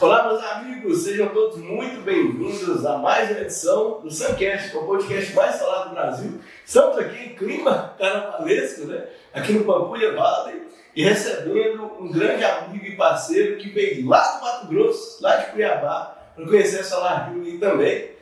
[0.00, 4.80] Olá, meus amigos, sejam todos muito bem-vindos a mais uma edição do Suncast, que é
[4.80, 6.40] o podcast mais falado do Brasil.
[6.64, 9.04] Estamos aqui em clima carnavalesco, né?
[9.34, 10.62] Aqui no Pampulha Valley
[10.96, 15.52] e recebendo um grande amigo e parceiro que veio lá do Mato Grosso, lá de
[15.52, 18.19] Cuiabá, para conhecer a Solar Rio também.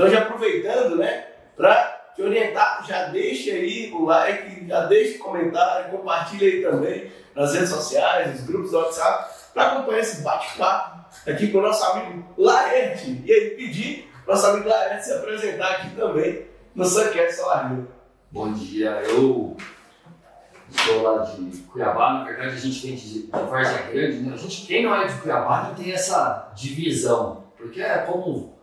[0.00, 5.18] Então já aproveitando, né, para te orientar, já deixa aí o like, já deixa o
[5.18, 11.04] comentário, compartilha aí também nas redes sociais, nos grupos do WhatsApp, para acompanhar esse bate-papo
[11.28, 13.22] aqui com o nosso amigo Laerte.
[13.26, 17.86] E aí pedir nosso amigo Laerte se apresentar aqui também no Suncast Salário.
[18.30, 19.54] Bom dia, eu
[20.70, 23.28] sou lá de Cuiabá, na verdade a gente tem de, de
[23.92, 24.32] Grande, né?
[24.32, 28.59] A gente, quem não é de Cuiabá não tem essa divisão, porque é como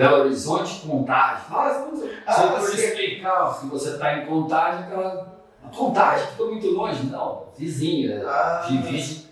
[0.00, 1.44] Belo Horizonte, Contagem.
[1.50, 5.40] Vamos, ah, se eu for explicar que você está em Contagem, aquela
[5.76, 7.04] Contagem ficou muito longe.
[7.04, 8.66] Não, vizinha, ah.
[8.66, 9.28] divide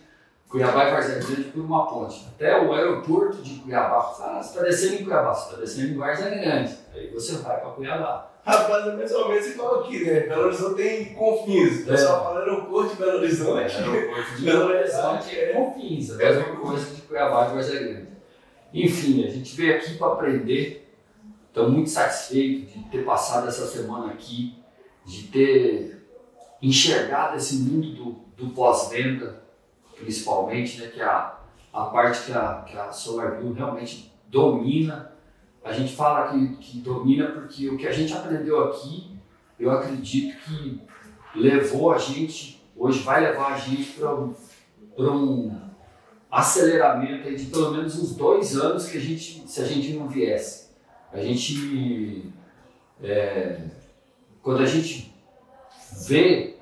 [0.46, 2.26] Cuiabá e Várzea Grande por uma ponte.
[2.34, 4.14] Até o aeroporto de Cuiabá.
[4.20, 6.76] Ah, você está descendo em Cuiabá, você está descendo em Várzea Grande.
[6.94, 8.30] Aí você vai para Cuiabá.
[8.44, 10.20] Rapaz, é mais ou menos igual aqui, né?
[10.20, 11.80] Belo Horizonte tem confins.
[11.80, 12.24] O pessoal é.
[12.24, 13.74] fala aeroporto de Belo Horizonte.
[13.74, 16.10] É, aeroporto de Belo Horizonte é confins.
[16.10, 18.07] A mesma coisa de Cuiabá e Várzea Grande.
[18.72, 20.88] Enfim, a gente veio aqui para aprender.
[21.48, 24.54] Estou muito satisfeito de ter passado essa semana aqui,
[25.04, 26.06] de ter
[26.60, 29.42] enxergado esse mundo do, do pós-venda,
[29.96, 31.38] principalmente, né, que é a,
[31.72, 35.12] a parte que a, que a SolarView realmente domina.
[35.64, 39.16] A gente fala que, que domina porque o que a gente aprendeu aqui,
[39.58, 40.80] eu acredito que
[41.34, 44.34] levou a gente, hoje vai levar a gente para um,
[44.96, 45.67] um
[46.30, 50.68] aceleramento de pelo menos uns dois anos que a gente, se a gente não viesse.
[51.12, 52.30] A gente,
[53.02, 53.60] é,
[54.42, 55.14] quando a gente
[56.06, 56.56] vê,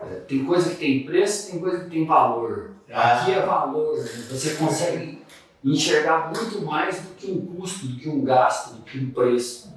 [0.00, 2.72] é, tem coisa que tem preço, tem coisa que tem valor.
[2.92, 3.22] Ah.
[3.22, 3.96] Aqui é valor,
[4.30, 5.22] você consegue
[5.64, 9.74] enxergar muito mais do que um custo, do que um gasto, do que um preço.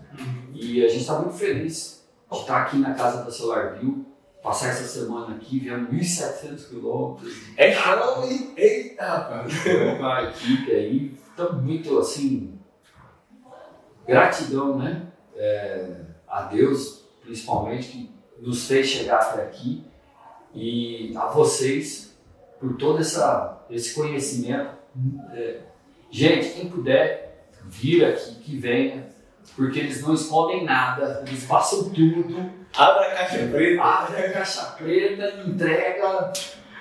[0.54, 4.06] E a gente está muito feliz de estar aqui na casa da SolarView
[4.48, 7.34] passar essa semana aqui, viemos 1.700 quilômetros.
[7.58, 8.24] É show?
[8.56, 9.54] Eita, rapaz!
[10.02, 12.58] A equipe aí, estamos muito assim,
[14.08, 15.08] gratidão, né?
[15.36, 19.84] É, a Deus, principalmente, que nos fez chegar até aqui
[20.56, 22.18] e a vocês
[22.58, 24.72] por todo essa, esse conhecimento.
[25.34, 25.60] É,
[26.10, 29.10] gente, quem puder vir aqui, que venha,
[29.56, 33.82] porque eles não escondem nada, eles passam tudo Abre a caixa preta.
[33.82, 36.32] Abre a caixa preta, entrega.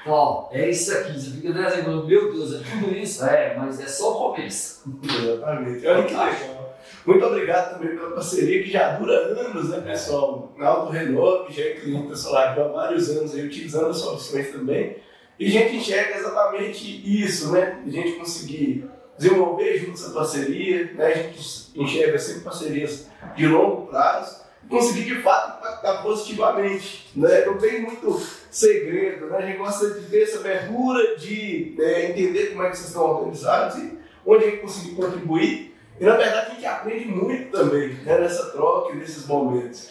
[0.06, 1.19] Ó, é isso aqui.
[1.19, 3.25] Você fica dizendo, meu Deus, é tudo isso?
[3.25, 4.84] É, mas é só o começo.
[5.03, 5.87] Exatamente.
[5.87, 6.76] Olha que legal.
[7.05, 10.53] Muito obrigado também pela parceria que já dura anos, né, pessoal?
[10.56, 14.50] Na Auto Renove, já é cliente da Solar há vários anos aí, utilizando as soluções
[14.53, 14.97] também.
[15.38, 17.82] E a gente enxerga exatamente isso, né?
[17.87, 18.88] A gente conseguir
[19.19, 21.06] desenvolver junto essa parceria, né?
[21.06, 27.10] A gente enxerga sempre parcerias de longo prazo conseguir de fato impactar positivamente.
[27.15, 27.44] Né?
[27.44, 29.38] Não tem muito segredo, né?
[29.38, 33.05] a gente gosta de ter essa abertura, de né, entender como é que vocês estão
[33.05, 35.75] organizados e onde a gente conseguir contribuir.
[35.99, 39.91] E na verdade a gente aprende muito também né, nessa troca e nesses momentos.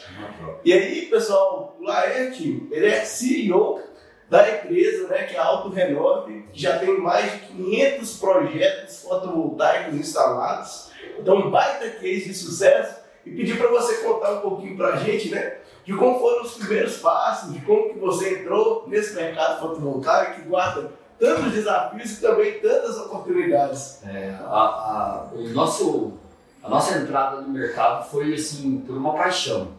[0.63, 3.81] E aí, pessoal, o Laerte, ele é CEO
[4.29, 9.01] da empresa, né, que é a Auto Renove, que já tem mais de 500 projetos
[9.03, 10.91] fotovoltaicos instalados.
[11.19, 15.29] Então, baita case de sucesso e pedir para você contar um pouquinho para a gente,
[15.29, 20.41] né, de como foram os primeiros passos, de como que você entrou nesse mercado fotovoltaico
[20.41, 24.01] que guarda tantos desafios e também tantas oportunidades.
[24.03, 26.13] É, a, a, o nosso,
[26.63, 29.69] a nossa entrada no mercado foi assim por uma paixão.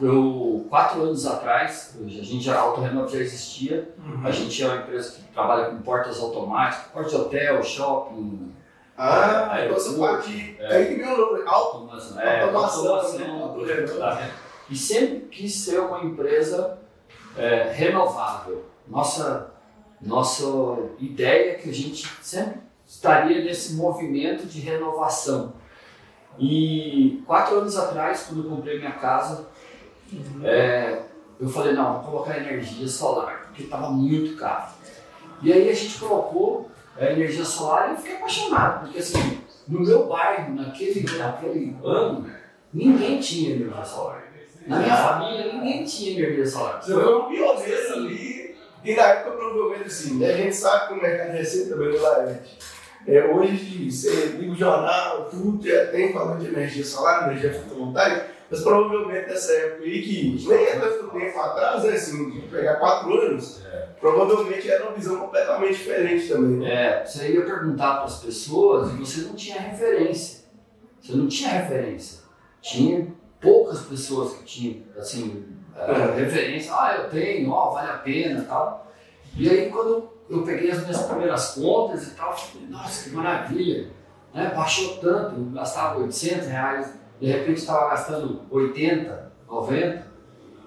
[0.00, 4.26] Eu, quatro anos atrás, a gente já, a Auto já existia, uhum.
[4.26, 8.50] a gente é uma empresa que trabalha com portas automáticas, porta de hotel, shopping,
[9.02, 10.56] ah, aí então essa parte.
[10.58, 10.76] É.
[10.76, 12.20] Aí que vem o nome, automação.
[12.20, 12.94] É, automação.
[12.94, 13.86] automação né?
[13.98, 14.28] tá.
[14.68, 16.78] E sempre quis ser uma empresa
[17.34, 18.66] é, renovável.
[18.86, 19.54] Nossa,
[20.02, 20.44] nossa
[20.98, 25.54] ideia é que a gente sempre estaria nesse movimento de renovação.
[26.38, 29.48] E quatro anos atrás, quando eu comprei minha casa,
[30.12, 30.40] uhum.
[30.44, 31.02] é,
[31.40, 34.68] eu falei, não, vou colocar energia solar, porque estava muito caro.
[35.42, 39.80] E aí a gente colocou a energia solar e eu fiquei apaixonado, porque assim, no
[39.80, 42.30] meu bairro, naquele, naquele ano,
[42.72, 44.24] ninguém tinha energia solar.
[44.66, 46.82] Na minha família, ninguém tinha energia solar.
[46.82, 51.02] Você foi um pioneiro ali, e na época provavelmente assim, a gente sabe que o
[51.02, 52.58] mercado recente também no Laerte.
[53.06, 55.58] É, hoje você liga o jornal, tudo,
[55.90, 60.78] tem falando de energia solar, energia fotovoltaica, mas provavelmente nessa época aí, que nem é
[60.80, 63.88] tanto tempo atrás, né, assim, pegar quatro anos, é.
[64.00, 66.58] provavelmente era uma visão completamente diferente também.
[66.58, 66.74] Né?
[66.74, 70.40] É, você ia perguntar para as pessoas e você não tinha referência.
[71.00, 72.20] Você não tinha referência.
[72.60, 73.06] Tinha
[73.40, 76.20] poucas pessoas que tinham, assim, é.
[76.20, 76.72] referência.
[76.74, 78.90] Ah, eu tenho, ó, vale a pena tal.
[79.36, 83.90] E aí, quando eu peguei as minhas primeiras contas e tal, falei, nossa, que maravilha.
[84.34, 84.52] Né?
[84.54, 90.10] Baixou tanto, eu gastava 800 reais, de repente estava gastando 80, 90.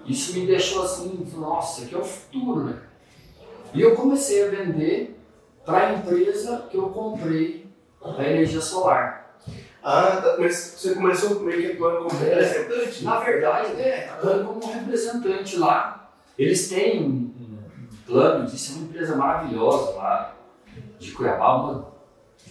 [0.06, 2.78] Isso me deixou assim, nossa, aqui é o futuro, né?
[3.72, 5.18] E eu comecei a vender
[5.64, 7.66] para a empresa que eu comprei
[8.02, 9.38] a energia solar.
[9.82, 13.04] Ah, tá, mas você começou meio que atuando como representante?
[13.04, 16.10] Na verdade, é, atuando como representante lá.
[16.38, 17.34] Eles têm
[18.06, 20.36] planos, isso é uma empresa maravilhosa lá
[20.98, 21.92] de Cuiabá, uma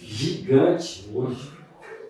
[0.00, 1.50] gigante hoje.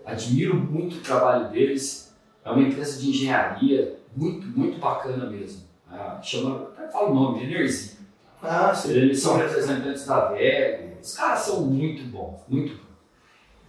[0.04, 2.14] Admiro muito o trabalho deles.
[2.44, 5.64] É uma empresa de engenharia muito, muito bacana mesmo.
[5.90, 7.94] É, chama, até fala o nome, Energia.
[8.42, 8.92] Ah, sim.
[8.92, 10.98] Eles são representantes da VEG.
[11.02, 12.84] Os caras são muito bons, muito bons.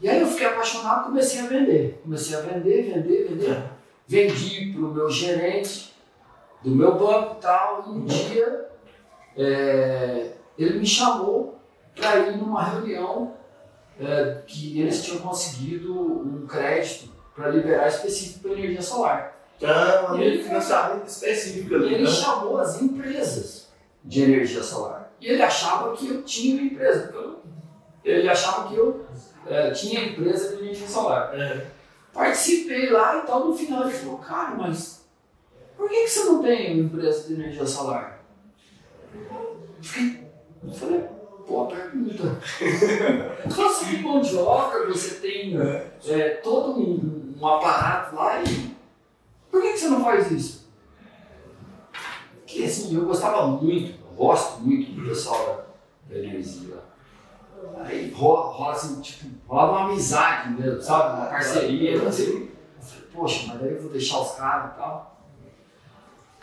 [0.02, 2.02] E aí eu fiquei apaixonado comecei a vender.
[2.04, 3.52] Comecei a vender, vender, vender.
[3.52, 3.70] É.
[4.08, 5.94] Vendi para o meu gerente
[6.62, 7.86] do meu banco e tal.
[7.88, 8.70] E um dia
[9.38, 11.60] é, ele me chamou
[11.96, 13.34] para ir numa reunião
[14.00, 19.36] é, que eles tinham conseguido um crédito para liberar específico para energia solar.
[19.64, 21.88] Ah, um ele financiamento específico ali.
[21.88, 22.10] E ele né?
[22.10, 23.70] chamou as empresas
[24.04, 25.12] de energia solar.
[25.20, 27.14] E ele achava que eu tinha uma empresa.
[28.04, 29.06] ele achava que eu
[29.48, 31.34] é, tinha empresa de energia solar.
[31.34, 31.66] É.
[32.14, 33.48] Participei lá e tal.
[33.48, 35.06] No final ele falou: Cara, mas
[35.78, 38.24] por que, que você não tem uma empresa de energia solar?
[40.64, 41.06] Eu falei,
[41.48, 42.24] boa pergunta.
[43.48, 46.30] Você tem mão de obra, você tem é.
[46.44, 48.76] todo um, um, aparato lá e
[49.52, 50.68] por que, que você não faz isso?
[52.34, 55.66] Porque assim, eu gostava muito, eu gosto muito do pessoal
[56.10, 56.76] da, energia
[57.78, 61.18] Aí rola, rola assim, tipo, rola uma amizade mesmo, sabe?
[61.18, 62.08] Uma parceria.
[62.08, 62.50] Assim.
[62.78, 65.15] Eu falei, poxa, mas daí eu vou deixar os caras e tal.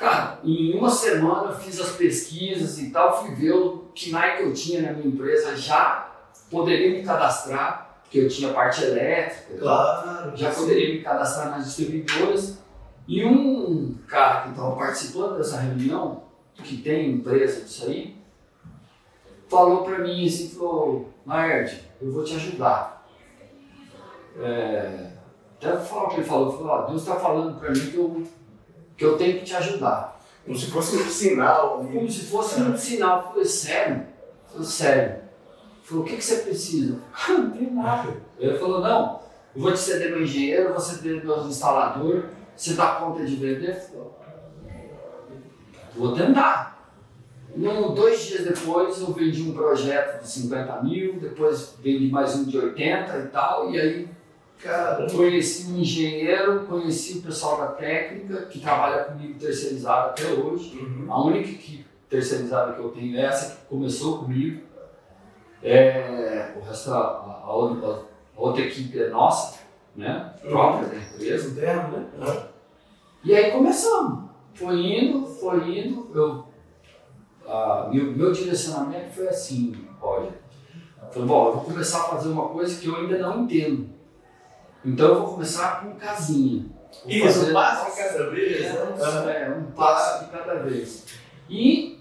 [0.02, 4.36] Cara, em uma semana eu fiz as pesquisas e tal, fui ver o que mais
[4.36, 6.10] que eu tinha na minha empresa, já
[6.50, 12.58] poderia me cadastrar, porque eu tinha parte elétrica, claro, já poderia me cadastrar nas distribuidoras.
[13.06, 16.24] E um cara que estava participando dessa reunião,
[16.56, 18.16] que tem empresa disso aí,
[19.48, 23.06] falou para mim assim, falou, Naerd, eu vou te ajudar.
[24.40, 25.12] É,
[25.60, 28.26] até falar o que ele falou, falou, ah, Deus está falando para mim que eu
[28.96, 30.20] que eu tenho que te ajudar.
[30.44, 31.78] Como se fosse um sinal.
[31.78, 33.18] Como se fosse um sinal.
[33.18, 34.06] Eu falei, sério?
[34.48, 35.22] Eu falei, sério.
[35.82, 36.98] Falou, o que, que você precisa?
[37.28, 38.16] Eu não tem nada.
[38.38, 39.20] Ele falou, não,
[39.54, 43.74] eu vou te ceder meu engenheiro, vou ceder meu instalador, você dá conta de vender?
[43.74, 44.06] Falei,
[45.94, 46.72] vou tentar.
[47.54, 52.44] No, dois dias depois eu vendi um projeto de 50 mil, depois vendi mais um
[52.44, 54.08] de 80 e tal, e aí
[54.62, 60.78] Cara, conheci um engenheiro, conheci o pessoal da técnica, que trabalha comigo terceirizado até hoje.
[60.78, 61.12] Uhum.
[61.12, 64.62] A única equipe terceirizada que eu tenho é essa que começou comigo.
[65.64, 68.02] É, o resto, a, a, a,
[68.36, 69.58] outra equipe é nossa,
[69.96, 70.32] né?
[70.44, 70.50] Uhum.
[70.50, 71.50] própria da empresa.
[71.50, 72.06] Interno, né?
[72.20, 72.42] Uhum.
[73.24, 74.30] E aí começamos.
[74.54, 76.08] Foi indo, foi indo.
[76.14, 76.46] Eu,
[77.50, 80.34] a, meu, meu direcionamento foi assim, Roger.
[81.10, 84.01] Falei, bom, eu vou começar a fazer uma coisa que eu ainda não entendo.
[84.84, 86.66] Então eu vou começar com casinha.
[87.04, 88.60] Vou Isso, um passo de cada vez.
[88.60, 91.06] É, é, um passo de cada vez.
[91.48, 92.00] E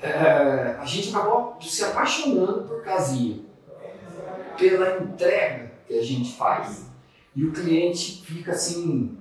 [0.00, 3.44] é, a gente acabou se apaixonando por casinha,
[4.56, 6.86] pela entrega que a gente faz.
[7.34, 9.18] E o cliente fica assim,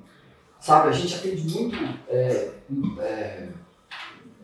[0.59, 1.75] sabe, a gente atende muito
[2.07, 2.51] é,
[2.99, 3.49] é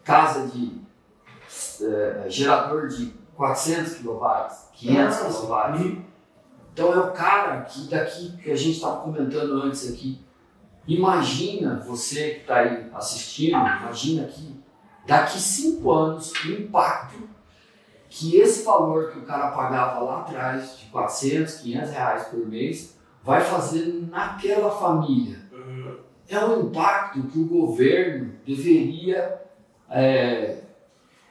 [0.04, 0.82] casa de
[1.84, 4.20] é, gerador de 400 kW,
[4.74, 6.09] 500 kW.
[6.80, 10.18] Então é o cara que daqui que a gente estava comentando antes aqui.
[10.88, 14.58] Imagina você que está aí assistindo, imagina que
[15.06, 17.28] daqui cinco anos o impacto
[18.08, 22.98] que esse valor que o cara pagava lá atrás, de 400, 500 reais por mês,
[23.26, 25.38] vai fazer naquela família.
[25.52, 25.98] Uhum.
[26.30, 29.42] É um impacto que o governo deveria
[29.90, 30.62] é,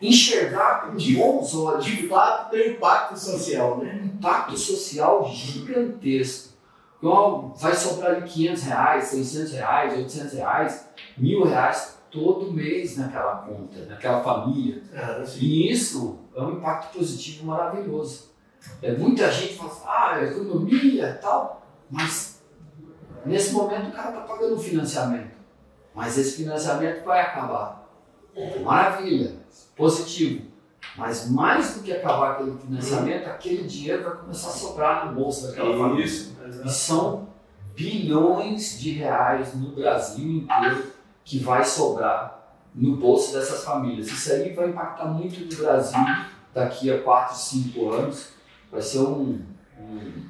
[0.00, 1.84] enxergar com de, bons olhos.
[1.84, 4.02] De fato, tem impacto social, né?
[4.04, 6.54] Impacto social gigantesco.
[6.98, 13.36] Então, vai sobrar ali 500 reais, 600 reais, 800 reais, mil reais todo mês naquela
[13.36, 14.82] conta, naquela família.
[14.94, 18.30] Ah, e isso é um impacto positivo maravilhoso.
[18.82, 22.42] é, muita gente fala assim, ah, economia e tal, mas
[23.24, 25.38] nesse momento o cara está pagando um financiamento.
[25.94, 27.88] Mas esse financiamento vai acabar.
[28.62, 29.36] Maravilha,
[29.78, 30.46] positivo.
[30.96, 35.46] Mas mais do que acabar aquele financiamento, aquele dinheiro vai começar a sobrar no bolso
[35.46, 36.04] daquela família.
[36.04, 36.36] Isso.
[36.64, 37.28] E são
[37.74, 40.92] bilhões de reais no Brasil inteiro
[41.24, 44.08] que vai sobrar no bolso dessas famílias.
[44.08, 46.00] Isso aí vai impactar muito no Brasil
[46.52, 48.28] daqui a 4, 5 anos.
[48.70, 49.40] Vai ser um,
[49.78, 50.24] um,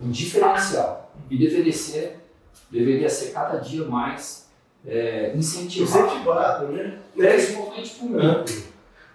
[0.00, 1.12] um diferencial.
[1.30, 2.28] E deveria ser,
[2.70, 4.43] deveria ser cada dia mais
[4.86, 6.06] é, incentivado.
[6.06, 6.98] Incentivado, né?
[7.16, 8.44] Principalmente por mim.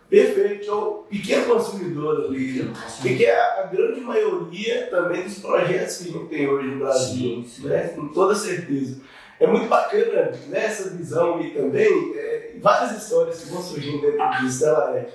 [0.09, 5.97] Perfeito, é o pequeno consumidor ali, que é a, a, grande maioria também dos projetos
[5.97, 7.67] que a gente tem hoje no Brasil, sim, sim.
[7.67, 7.89] Né?
[7.89, 9.01] com toda certeza.
[9.39, 14.65] É muito bacana nessa visão e também é, várias histórias que vão surgindo dentro disso,
[14.65, 15.09] ela é.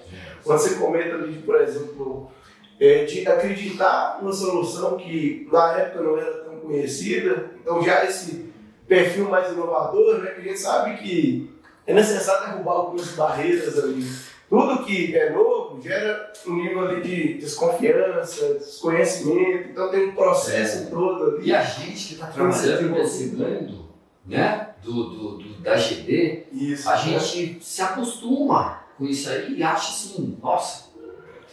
[0.44, 2.30] Quando você comenta ali, por exemplo,
[2.78, 8.53] é, de acreditar numa solução que na época não era tão conhecida, então já esse
[8.86, 11.50] perfil mais inovador, né, que a gente sabe que
[11.86, 14.06] é necessário derrubar algumas barreiras ali.
[14.48, 20.84] Tudo que é novo gera um nível ali de desconfiança, desconhecimento, então tem um processo
[20.84, 20.86] é.
[20.86, 21.48] todo ali.
[21.48, 23.88] E a gente que está trabalhando nesse mundo,
[24.26, 29.62] né, do, do, do, da GD, isso, a gente se acostuma com isso aí e
[29.62, 30.84] acha assim, nossa,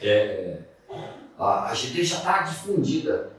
[0.02, 0.60] é,
[1.38, 3.32] a, a GD já está difundida.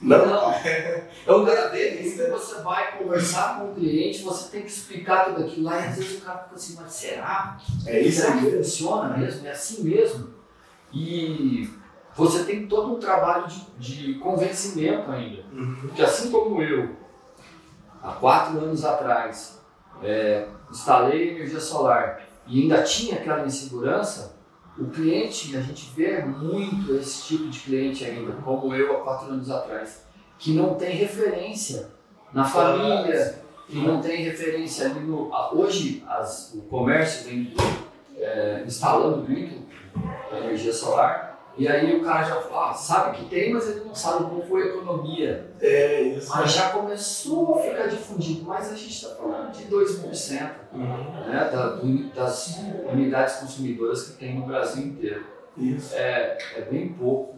[0.00, 0.52] Não, não.
[0.54, 2.08] é o cara dele.
[2.08, 5.80] Se você vai conversar com o cliente, você tem que explicar tudo aquilo lá.
[5.80, 7.58] E às vezes o cara fica assim, mas será?
[7.86, 9.46] É isso será que funciona mesmo?
[9.46, 10.34] É assim mesmo?
[10.92, 11.68] E
[12.14, 15.44] você tem todo um trabalho de, de convencimento ainda.
[15.52, 15.76] Uhum.
[15.82, 16.96] Porque assim como eu,
[18.02, 19.60] há quatro anos atrás,
[20.02, 24.37] é, instalei energia solar e ainda tinha aquela insegurança,
[24.80, 29.32] o cliente, a gente vê muito esse tipo de cliente ainda, como eu há quatro
[29.32, 30.04] anos atrás,
[30.38, 31.90] que não tem referência
[32.32, 35.30] na família, que não tem referência ali no.
[35.52, 37.52] Hoje as, o comércio vem
[38.16, 39.66] é, instalando muito
[40.32, 41.27] energia solar
[41.58, 44.42] e aí o cara já fala, ah, sabe que tem, mas ele não sabe como
[44.42, 45.50] foi a economia.
[45.60, 46.30] É, isso.
[46.30, 51.26] Mas já começou a ficar difundido, mas a gente está falando de 2%, uhum.
[51.26, 51.80] né, da,
[52.14, 52.60] das
[52.92, 55.24] unidades consumidoras que tem no Brasil inteiro.
[55.56, 55.96] Isso.
[55.96, 57.36] É, é bem pouco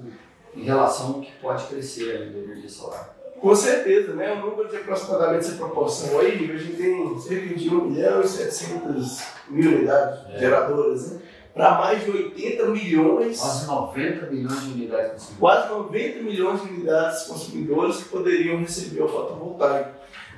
[0.55, 3.17] em relação ao que pode crescer da energia solar.
[3.41, 4.33] Com certeza, né?
[4.33, 8.29] O número de aproximadamente essa proporção aí, a gente tem cerca de 1 milhão e
[8.29, 10.39] 700 mil unidades é.
[10.41, 11.21] geradoras, né?
[11.55, 13.41] Para mais de 80 milhões.
[13.41, 15.39] Quase 90 milhões de unidades consumidoras.
[15.39, 19.91] Quase 90 milhões de unidades consumidoras que poderiam receber o fotovoltaico.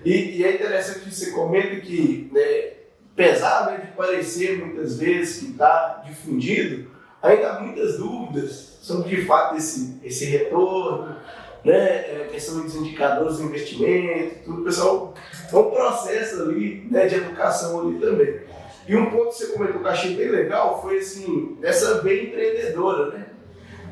[0.04, 2.72] E, e é interessante que você comenta que, né,
[3.12, 6.90] apesar né, de parecer muitas vezes que está difundido,
[7.22, 11.14] ainda há muitas dúvidas sobre de fato esse, esse retorno,
[11.64, 14.64] né, é, questão dos indicadores do investimento, tudo.
[14.64, 15.14] Pessoal,
[15.52, 18.40] é um processo ali né, de educação ali também.
[18.86, 22.24] E um ponto que você comentou que eu achei bem legal foi assim, essa veia
[22.24, 23.26] empreendedora, né?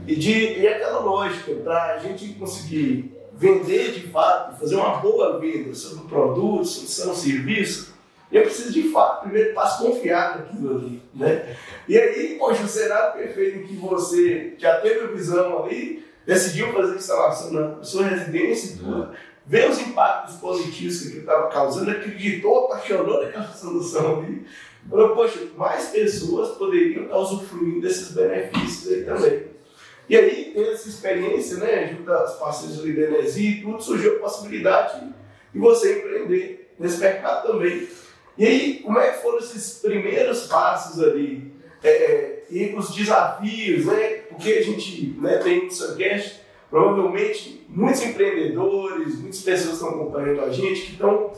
[0.06, 5.38] E, de, e aquela lógica, para a gente conseguir vender de fato, fazer uma boa
[5.38, 7.94] venda sobre o produto, sobre seu serviço,
[8.30, 11.56] eu preciso de fato, primeiro passo, confiar naquilo ali, né?
[11.88, 16.72] E aí, poxa, o cenário perfeito em que você já teve a visão ali, decidiu
[16.72, 19.10] fazer a instalação na sua residência e tudo,
[19.46, 24.46] vê os impactos positivos que aquilo estava causando, acreditou, apaixonou naquela solução ali,
[24.88, 29.42] Falou, poxa, mais pessoas poderiam estar usufruindo desses benefícios aí também.
[30.08, 34.16] E aí, tendo essa experiência, né, junto às parceiros ali da Enesi e tudo, surgiu
[34.16, 35.06] a possibilidade
[35.52, 37.86] de você empreender nesse mercado também.
[38.36, 41.52] E aí, como é que foram esses primeiros passos ali?
[41.82, 44.22] É, é e os desafios, né?
[44.28, 50.50] Porque a gente né, tem no Suncast, provavelmente, muitos empreendedores, muitas pessoas estão acompanhando a
[50.50, 51.32] gente que estão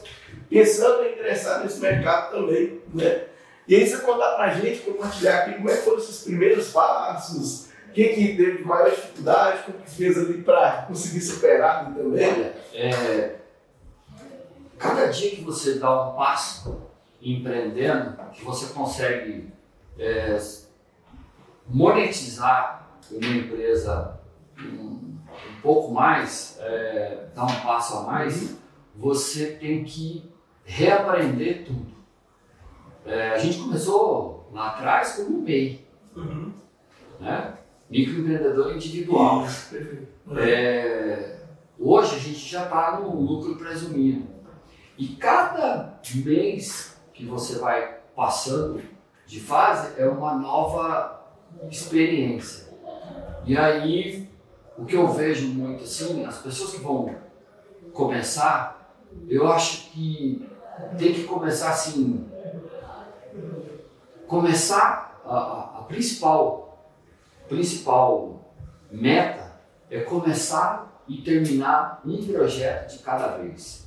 [0.49, 3.25] pensando em ingressar nesse mercado também, né?
[3.67, 7.67] E aí você contar pra gente, compartilhar aqui como é que foram esses primeiros passos,
[7.89, 12.27] o que, que teve de maior dificuldade, como que fez ali para conseguir superar também.
[12.27, 13.37] Olha, é,
[14.79, 16.83] cada dia que você dá um passo
[17.21, 19.49] empreendendo, que você consegue
[19.99, 20.39] é,
[21.69, 24.21] monetizar uma empresa
[24.59, 25.19] um,
[25.51, 28.57] um pouco mais, é, dar um passo a mais,
[28.97, 30.31] você tem que
[30.65, 32.02] reaprender tudo.
[33.05, 36.53] É, a gente começou lá atrás como um MEI, uhum.
[37.21, 37.55] né?
[37.91, 39.47] microempreendedor individual.
[40.37, 41.37] É,
[41.79, 44.27] hoje a gente já está no lucro presumido.
[44.97, 48.83] E cada mês que você vai passando
[49.27, 51.23] de fase é uma nova
[51.71, 52.73] experiência.
[53.45, 54.29] E aí
[54.77, 57.15] o que eu vejo muito assim, as pessoas que vão
[57.93, 58.97] começar,
[59.29, 60.49] eu acho que
[60.99, 62.27] tem que começar assim,
[64.33, 66.91] começar a, a, a principal,
[67.51, 68.51] principal
[68.91, 69.61] meta
[69.91, 73.87] é começar e terminar um projeto de cada vez.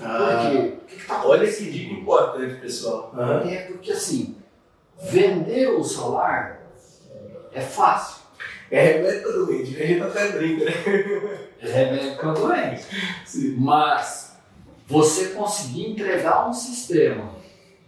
[0.00, 0.58] Ah, Por quê?
[0.58, 3.12] O que, que tá olha que dica importante, pessoal.
[3.44, 4.36] É porque assim,
[5.02, 6.60] vender o solar
[7.52, 8.22] é fácil.
[8.70, 11.48] É remédio para doente, a gente até brinca, né?
[11.60, 12.84] É remédio para doente.
[13.58, 14.36] Mas
[14.86, 17.39] você conseguir entregar um sistema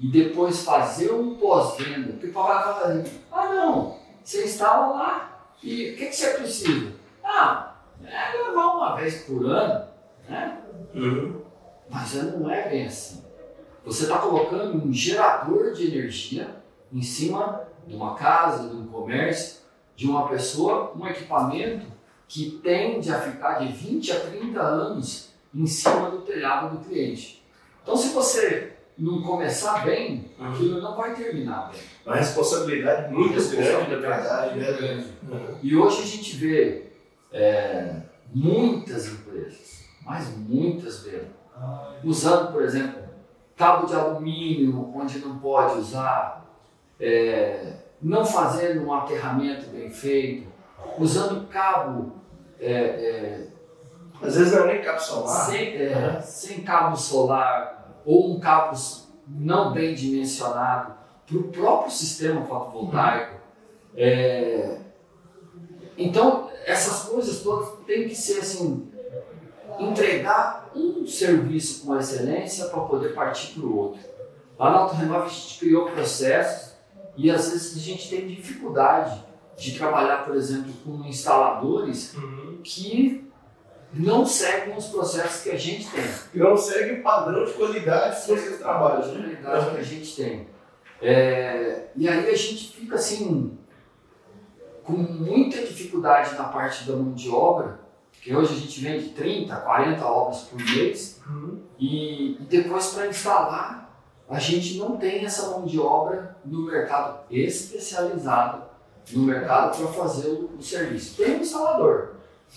[0.03, 5.47] e depois fazer um pós-venda, porque o papai vai fazer, ah não, você instala lá
[5.63, 6.93] e o que, que você precisa?
[7.23, 9.87] Ah, é levar uma vez por ano,
[10.29, 10.59] né?
[10.93, 11.41] Uhum.
[11.89, 13.23] Mas não é bem assim.
[13.85, 16.51] Você está colocando um gerador de energia
[16.93, 19.61] em cima de uma casa, de um comércio,
[19.95, 21.87] de uma pessoa, um equipamento
[22.27, 27.45] que tende a ficar de 20 a 30 anos em cima do telhado do cliente.
[27.83, 31.81] Então, se você não começar bem, aquilo não vai terminar bem.
[32.05, 34.73] Uma responsabilidade muito grande, na verdade, né?
[34.73, 35.07] grande.
[35.29, 35.59] Uhum.
[35.63, 36.87] E hoje a gente vê
[37.33, 37.97] é,
[38.35, 41.31] muitas empresas, mas muitas mesmo,
[42.05, 43.03] usando, por exemplo,
[43.57, 46.45] cabo de alumínio onde não pode usar,
[47.01, 50.49] é, não fazendo um aterramento bem feito,
[50.99, 52.13] usando cabo
[52.59, 53.47] é, é,
[54.21, 55.47] Às vezes não é nem cabo solar.
[55.47, 58.77] sem, é, sem cabo solar ou um cabo
[59.27, 60.95] não bem dimensionado
[61.27, 63.41] para o próprio sistema fotovoltaico.
[63.97, 64.79] É,
[65.97, 68.91] então, essas coisas todas têm que ser assim,
[69.79, 74.01] entregar um serviço com excelência para poder partir para o outro.
[74.59, 76.73] Lá na a gente criou processos
[77.17, 79.23] e às vezes a gente tem dificuldade
[79.57, 82.61] de trabalhar, por exemplo, com instaladores Uhum.
[82.63, 83.32] que
[83.93, 86.05] não seguem os processos que a gente tem.
[86.35, 89.37] E não segue o padrão de qualidade que vocês trabalham, né?
[89.43, 90.49] qualidade que a gente tem.
[91.01, 93.59] É, e aí a gente fica assim,
[94.85, 97.81] com muita dificuldade na parte da mão de obra,
[98.13, 101.61] que hoje a gente vende 30, 40 obras por mês, Uhum.
[101.79, 103.83] e, e depois para instalar,
[104.29, 108.63] a gente não tem essa mão de obra no mercado especializado,
[109.13, 111.17] no mercado para fazer o, o serviço.
[111.17, 112.15] Tem um instalador,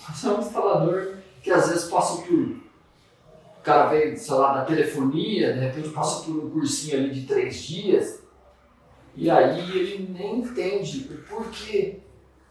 [0.07, 1.15] mas é um instalador
[1.45, 2.33] que às vezes passa por.
[2.33, 7.27] O cara vem, sei lá, da telefonia, de repente passa por um cursinho ali de
[7.27, 8.19] três dias,
[9.15, 11.99] e aí ele nem entende o porquê,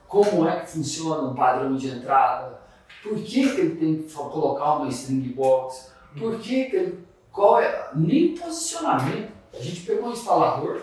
[0.07, 2.61] como é que funciona um padrão de entrada,
[3.03, 7.05] por que, que ele tem que colocar uma string box, por que, que ele.
[7.33, 7.91] Qual é.
[7.97, 9.33] Nem posicionamento.
[9.53, 10.83] A gente pegou um instalador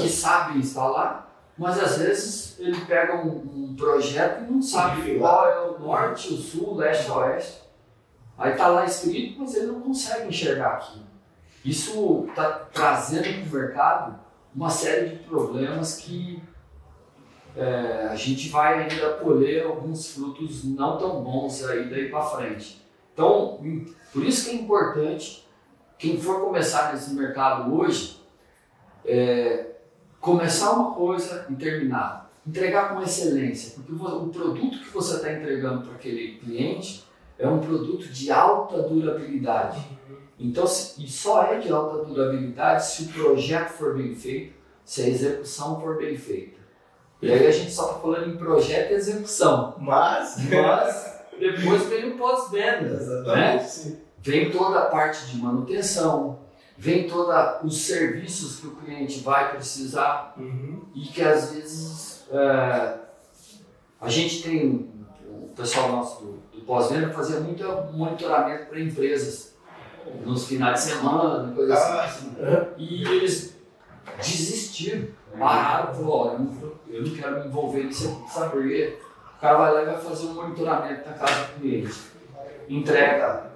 [0.00, 5.48] que sabe instalar, mas às vezes ele pega um, um projeto e não sabe qual
[5.48, 7.62] é o norte, o sul, o leste, o oeste.
[8.36, 11.04] Aí tá lá escrito, mas ele não consegue enxergar aquilo.
[11.64, 14.20] Isso está trazendo para o mercado
[14.54, 16.42] uma série de problemas que
[17.56, 22.84] é, a gente vai ainda colher alguns frutos não tão bons aí daí para frente.
[23.12, 23.60] Então,
[24.12, 25.46] por isso que é importante
[25.96, 28.20] quem for começar nesse mercado hoje,
[29.04, 29.73] é,
[30.24, 32.30] começar uma coisa e terminar.
[32.46, 37.04] Entregar com excelência, porque o produto que você está entregando para aquele cliente
[37.38, 39.80] é um produto de alta durabilidade.
[40.38, 44.52] Então, se- e só é de alta durabilidade se o projeto for bem feito,
[44.84, 46.60] se a execução for bem feita.
[47.22, 49.74] E aí a gente só está falando em projeto e execução.
[49.78, 50.36] Mas.
[50.50, 53.22] Mas depois vem o pós-venda.
[53.22, 53.58] né?
[53.60, 53.98] Sim.
[54.20, 56.40] Vem toda a parte de manutenção,
[56.76, 60.82] vem todos os serviços que o cliente vai precisar Uhum.
[60.94, 62.94] e que às vezes é,
[64.00, 64.90] a gente tem,
[65.28, 69.54] o pessoal nosso do, do pós-venda fazia muito monitoramento para empresas
[70.24, 72.32] nos finais de semana, coisa assim.
[72.40, 72.66] Ah.
[72.76, 73.56] E eles
[74.18, 75.08] desistiram,
[75.38, 78.98] pararam, falaram, "Ó, eu não, eu não quero me envolver nisso aqui, sabe por quê?
[79.36, 81.94] O cara vai lá e vai fazer um monitoramento na casa do cliente.
[82.68, 83.50] Entrega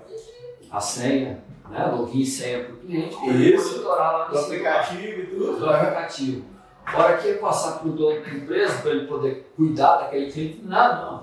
[0.70, 3.16] a senha, né, login e senha para o cliente,
[3.54, 3.70] Isso.
[3.72, 5.58] monitorar lá no Do aplicativo e tudo.
[5.58, 6.44] do aplicativo.
[6.86, 10.62] A hora que passar para o dono da empresa, para ele poder cuidar daquele cliente,
[10.64, 11.20] não,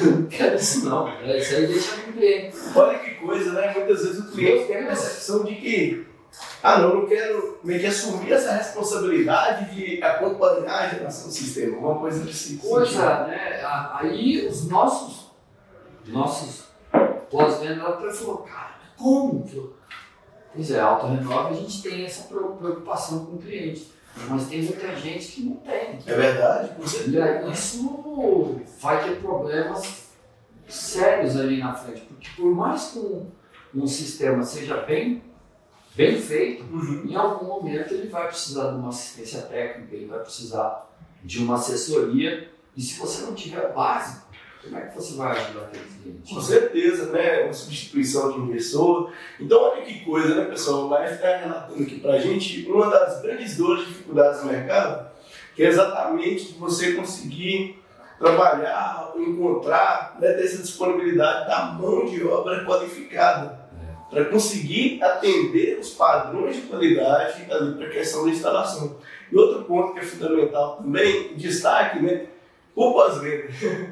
[0.00, 1.06] Não quero isso não.
[1.08, 2.56] É, Isso aí deixa no cliente.
[2.74, 3.72] Olha que coisa, né?
[3.74, 6.06] Muitas vezes o cliente tem a percepção de que,
[6.64, 11.32] ah, não, eu não quero meio que assumir essa responsabilidade de acompanhar a geração do
[11.32, 12.68] sistema, alguma coisa desse sentido.
[12.68, 13.62] Coisa, né?
[13.92, 15.30] Aí os nossos,
[16.06, 16.64] nossos
[17.30, 19.46] pós-venda, ela falou, cara, como?
[19.46, 19.76] Falou,
[20.54, 23.92] Pois é, a Auto Renove a gente tem essa preocupação com o cliente.
[24.28, 25.98] Mas tem muita gente que não tem.
[26.06, 27.22] É verdade, com certeza.
[27.24, 30.06] Aí isso vai ter problemas
[30.66, 33.30] sérios ali na frente, porque por mais que um,
[33.74, 35.22] um sistema seja bem,
[35.94, 37.04] bem feito, Uhum.
[37.06, 40.90] em algum momento ele vai precisar de uma assistência técnica, ele vai precisar
[41.22, 44.25] de uma assessoria, e se você não tiver básico,
[44.66, 46.34] como é que você vai ajudar aquele cliente?
[46.34, 47.44] Com certeza, né?
[47.44, 49.12] Uma substituição de inversor.
[49.40, 50.88] Então, olha que coisa, né, pessoal?
[50.88, 55.10] Vai ficar relatando aqui pra gente uma das grandes dores e dificuldades do mercado,
[55.54, 57.82] que é exatamente você conseguir
[58.18, 63.66] trabalhar, encontrar, né, ter essa disponibilidade da mão de obra qualificada
[64.10, 68.96] para conseguir atender os padrões de qualidade ali para a questão da instalação.
[69.30, 72.26] E outro ponto que é fundamental também, destaque, né,
[72.74, 73.48] o pós-venda.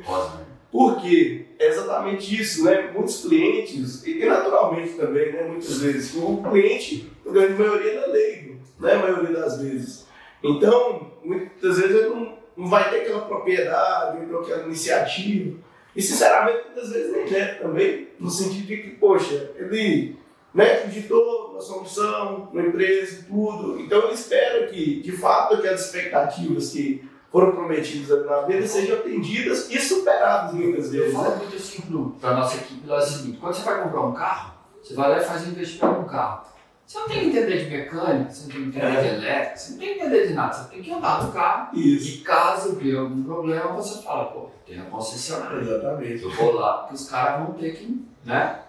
[0.07, 0.54] Pós-venda.
[0.75, 2.91] Porque é exatamente isso, né?
[2.93, 5.45] Muitos clientes, e naturalmente também, né?
[5.45, 8.95] Muitas vezes, o cliente, a grande maioria, é leigo, né?
[8.95, 10.05] A maioria das vezes.
[10.43, 15.57] Então, muitas vezes ele não, não vai ter aquela propriedade, tem aquela iniciativa.
[15.95, 20.17] E, sinceramente, muitas vezes nem quer também, no sentido de que, poxa, ele
[20.53, 23.79] né, acreditou na solução, na empresa tudo.
[23.79, 28.97] Então, ele espera que, de fato, aquelas expectativas que foram prometidas ali na venda sejam
[28.99, 31.13] atendidas e superadas muitas Eu vezes.
[31.17, 31.37] falo Né?
[31.39, 31.83] muito assim
[32.21, 34.95] para a nossa equipe lá é o seguinte: quando você vai comprar um carro, você
[34.95, 36.47] vai lá e faz um investimento num carro.
[36.87, 39.01] Você não tem que entender de mecânica, você não tem que entender É.
[39.01, 41.77] de elétrica, você não tem que entender de nada, você tem que andar no carro.
[41.77, 42.09] Isso.
[42.09, 45.61] E caso vier algum problema, você fala, pô, tem a concessionária.
[45.61, 46.23] Exatamente.
[46.23, 48.61] Eu vou lá, porque os caras vão ter que, né,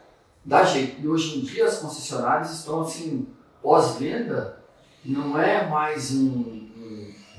[0.44, 1.00] dar jeito.
[1.04, 3.28] E hoje em dia as concessionárias estão assim,
[3.62, 4.60] pós-venda,
[5.04, 6.65] não é mais um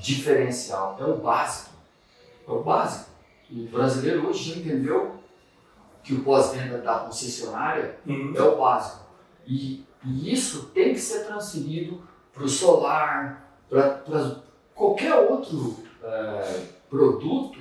[0.07, 1.71] diferencial, é o básico.
[2.47, 3.09] É o básico.
[3.51, 5.15] O brasileiro hoje já entendeu
[6.03, 8.33] que o pós-venda da concessionária Uhum.
[8.35, 9.05] é o básico.
[9.45, 12.01] E, e isso tem que ser transferido
[12.33, 14.01] para o solar, para
[14.75, 17.57] qualquer outro eh, produto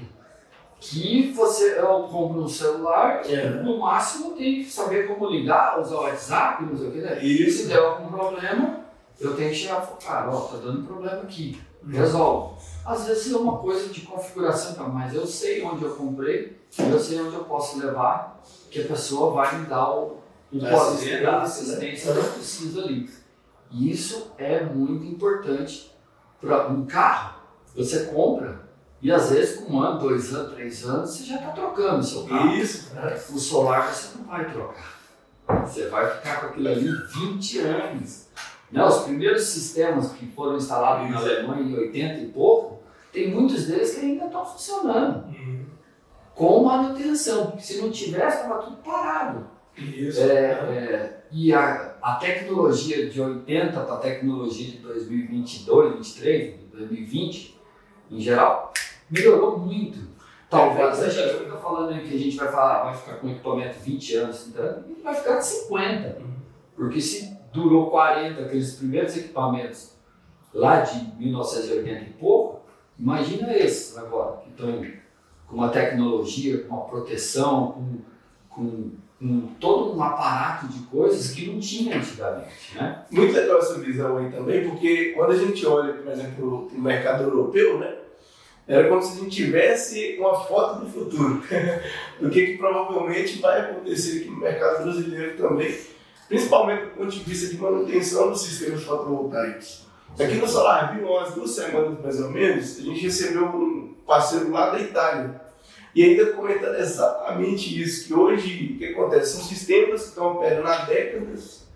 [0.78, 3.48] que você eu compro um celular, É.
[3.62, 6.98] no máximo tem que saber como ligar, usar o WhatsApp, não sei o que.
[6.98, 7.24] Né?
[7.24, 7.62] Isso.
[7.62, 8.80] Se der algum problema,
[9.18, 12.56] eu tenho que chegar e falar, cara, ó, tá dando problema aqui, resolve.
[12.84, 14.84] Às vezes é uma coisa de configuração, tá?
[14.84, 19.32] mas eu sei onde eu comprei, eu sei onde eu posso levar, que a pessoa
[19.32, 20.18] vai me dar o,
[20.52, 21.36] o a assistência, né?
[21.38, 23.10] assistência que eu preciso ali.
[23.70, 25.92] E isso é muito importante
[26.40, 27.40] para um carro.
[27.74, 28.66] Você compra
[29.02, 32.02] e às vezes com um ano, dois anos, três anos, você já está trocando o
[32.02, 32.54] seu carro.
[32.54, 32.94] Isso.
[32.94, 33.14] né?
[33.30, 34.96] O solar você não vai trocar.
[35.64, 38.26] Você vai ficar com aquilo ali 20 anos.
[38.70, 38.84] Né?
[38.84, 41.18] Os primeiros sistemas que foram instalados na.
[41.18, 45.26] Alemanha em 80 e pouco, tem muitos deles que ainda estão funcionando.
[45.28, 45.64] Uhum.
[46.34, 49.46] Com manutenção, porque se não tivesse, estava tudo parado.
[49.76, 50.20] Isso.
[50.20, 57.60] É, é, e a, a tecnologia de 80 para a tecnologia de 2022, 2023, 2020,
[58.10, 58.72] em geral,
[59.10, 59.98] melhorou muito.
[60.48, 63.78] Talvez a gente fica falando aí que a gente vai falar, vai ficar com equipamento
[63.80, 66.18] 20 anos, 30 anos, ele vai ficar de 50.
[66.76, 69.96] Porque se durou 40, aqueles primeiros equipamentos
[70.52, 72.60] lá de 1980 e pouco,
[72.98, 74.84] imagina esses agora, que estão
[75.46, 77.98] com uma tecnologia, com uma proteção, com,
[78.48, 83.04] com, com todo um aparato de coisas que não tinha antigamente, né?
[83.10, 87.24] Muito legal essa visão aí também, porque quando a gente olha, por exemplo, o mercado
[87.24, 87.96] europeu, né?
[88.68, 91.40] Era como se a gente tivesse uma foto do futuro,
[92.20, 95.72] do que, que provavelmente vai acontecer aqui no mercado brasileiro também,
[96.28, 99.86] principalmente do ponto de vista de manutenção dos sistemas fotovoltaicos.
[100.18, 104.50] Aqui no Solar há umas duas semanas mais ou menos, a gente recebeu um parceiro
[104.50, 105.40] lá da Itália.
[105.94, 109.36] E ainda comentando exatamente isso, que hoje o que acontece?
[109.36, 111.66] São sistemas que estão operando há décadas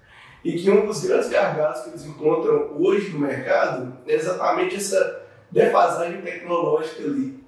[0.45, 5.23] e que um dos grandes gargalos que eles encontram hoje no mercado é exatamente essa
[5.51, 7.41] defasagem tecnológica ali.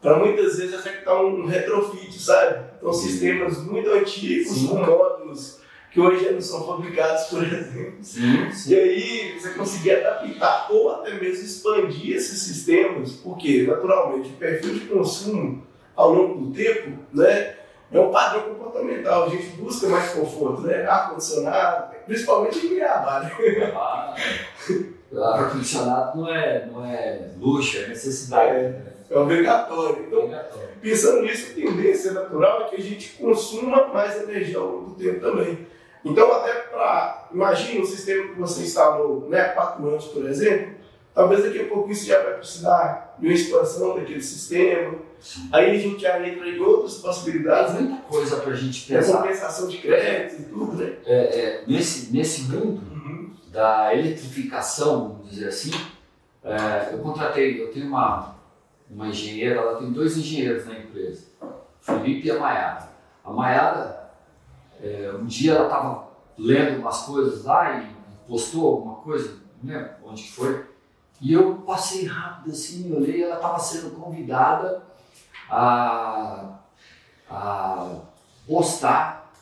[0.00, 2.64] Para muitas vezes afetar um retrofit, sabe?
[2.76, 4.68] Então, sistemas muito antigos, Sim.
[4.68, 5.17] com módulos
[5.90, 7.94] que hoje não são fabricados, por exemplo.
[8.02, 14.36] Sim, E aí você conseguir adaptar ou até mesmo expandir esses sistemas, porque naturalmente o
[14.36, 17.54] perfil de consumo ao longo do tempo né,
[17.90, 19.24] é um padrão comportamental.
[19.24, 20.84] A gente busca mais conforto, né?
[20.86, 23.20] Ar-condicionado, principalmente em Cuiabá.
[23.22, 23.72] né?
[23.74, 24.14] Ah,
[25.38, 28.50] ar-condicionado não é, não é luxo, é necessidade.
[28.56, 28.82] É.
[29.10, 30.04] É obrigatório.
[30.06, 30.68] Então, Obrigatório.
[30.82, 34.94] pensando nisso, a tendência natural é que a gente consuma mais energia ao longo do
[35.02, 35.66] tempo também.
[36.04, 37.28] Então, até para.
[37.32, 40.74] Imagina um sistema que você instalou né, há quatro anos, por exemplo,
[41.14, 44.94] talvez daqui a pouco isso já vai precisar de uma expansão daquele sistema.
[45.52, 47.88] Aí a gente já entra em outras possibilidades, Tem né?
[47.90, 49.16] muita coisa para a gente A pensar.
[49.18, 50.92] compensação de créditos e tudo, né?
[51.04, 53.34] É, é, nesse, nesse mundo Uhum.
[53.50, 55.70] da eletrificação, vamos dizer assim,
[56.44, 58.36] é, eu contratei, eu tenho uma,
[58.88, 61.26] uma engenheira, ela tem dois engenheiros na empresa,
[61.80, 62.88] Felipe e a Maiara.
[63.24, 64.07] A Mayara,
[64.80, 70.22] é, um dia ela estava lendo umas coisas lá e postou alguma coisa, lembro onde
[70.22, 70.66] que foi,
[71.20, 74.82] e eu passei rápido assim, olhei, ela estava sendo convidada
[75.50, 76.58] a,
[77.28, 78.00] a
[78.46, 79.32] postar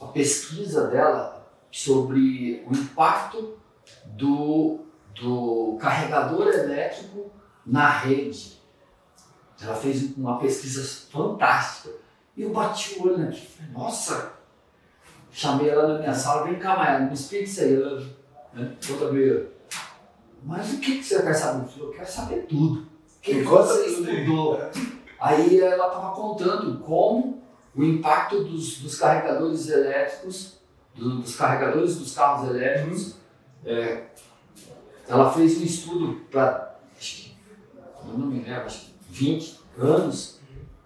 [0.00, 3.58] a pesquisa dela sobre o impacto
[4.04, 4.80] do,
[5.20, 7.32] do carregador elétrico
[7.66, 8.60] na rede.
[9.60, 11.90] Ela fez uma pesquisa fantástica.
[12.36, 14.33] E eu bati o olho naquilo falei, nossa!
[15.34, 17.74] Chamei ela na minha sala, vem cá, Maia, me explica isso aí.
[17.74, 18.00] Ela,
[18.52, 19.50] né, outra meio,
[20.44, 21.64] mas o que, que você quer saber?
[21.64, 22.80] Eu falei, eu quero saber tudo.
[22.82, 24.60] O que, que você estudou?
[25.18, 27.42] Aí ela estava contando como
[27.74, 30.60] o impacto dos, dos carregadores elétricos,
[30.94, 33.16] do, dos carregadores dos carros elétricos.
[33.64, 34.04] É,
[35.08, 36.78] ela fez um estudo para,
[38.06, 40.38] eu não me lembro, acho que 20 anos,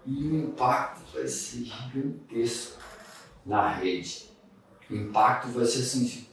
[0.06, 2.78] e o impacto vai ser gigantesco
[3.44, 4.27] na rede.
[4.90, 6.26] O impacto vai ser assim,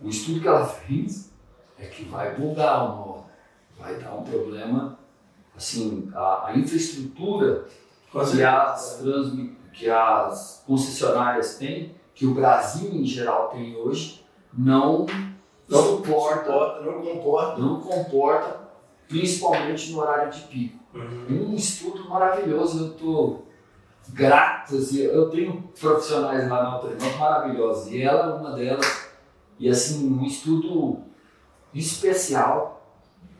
[0.00, 1.32] o estudo que ela fez
[1.78, 3.24] é que vai bugar uma hora,
[3.78, 4.98] vai dar um problema,
[5.56, 7.64] assim, a, a infraestrutura
[8.10, 9.02] que as,
[9.72, 15.06] que as concessionárias têm, que o Brasil em geral tem hoje, não,
[15.68, 18.60] não suporta, não comporta, não comporta,
[19.08, 20.78] principalmente no horário de pico.
[20.94, 21.50] Uhum.
[21.50, 23.46] Um estudo maravilhoso, eu estou
[24.08, 29.08] grato, assim, eu tenho profissionais lá na Autoridade maravilhosos, e ela é uma delas,
[29.58, 31.00] e assim, um estudo
[31.74, 32.82] especial,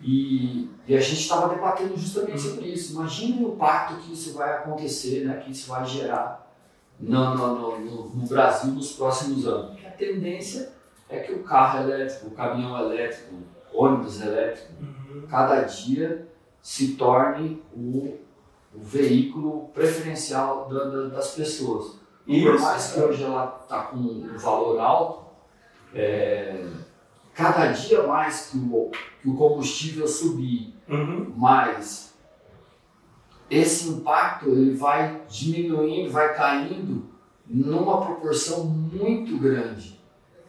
[0.00, 2.94] e, e a gente estava debatendo justamente sobre isso.
[2.94, 6.52] Imagina o impacto que isso vai acontecer, né, que isso vai gerar
[6.98, 9.70] no, no, no, no Brasil nos próximos anos.
[9.70, 10.72] Porque a tendência
[11.08, 13.36] é que o carro elétrico, o caminhão elétrico,
[13.72, 15.26] ônibus elétrico, uhum.
[15.28, 16.28] cada dia
[16.60, 18.18] se torne o,
[18.74, 21.96] o veículo preferencial da, da, das pessoas.
[22.26, 25.24] E por mais que hoje ela está com um valor alto,
[25.94, 26.64] é,
[27.34, 31.32] cada dia mais que o, que o combustível subir, uhum.
[31.36, 32.12] mais
[33.50, 37.04] esse impacto ele vai diminuindo, vai caindo
[37.46, 40.00] numa proporção muito grande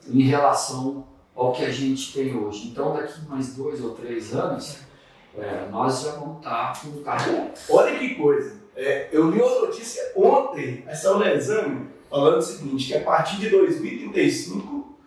[0.08, 1.06] em relação
[1.36, 2.70] ao que a gente tem hoje.
[2.70, 4.80] Então, daqui mais dois ou três anos,
[5.38, 7.52] é, nós já vamos estar com o carro.
[7.70, 8.62] Olha que coisa!
[8.76, 13.50] É, eu li uma notícia ontem, essa exame, falando o seguinte: que a partir de
[13.50, 14.98] 2035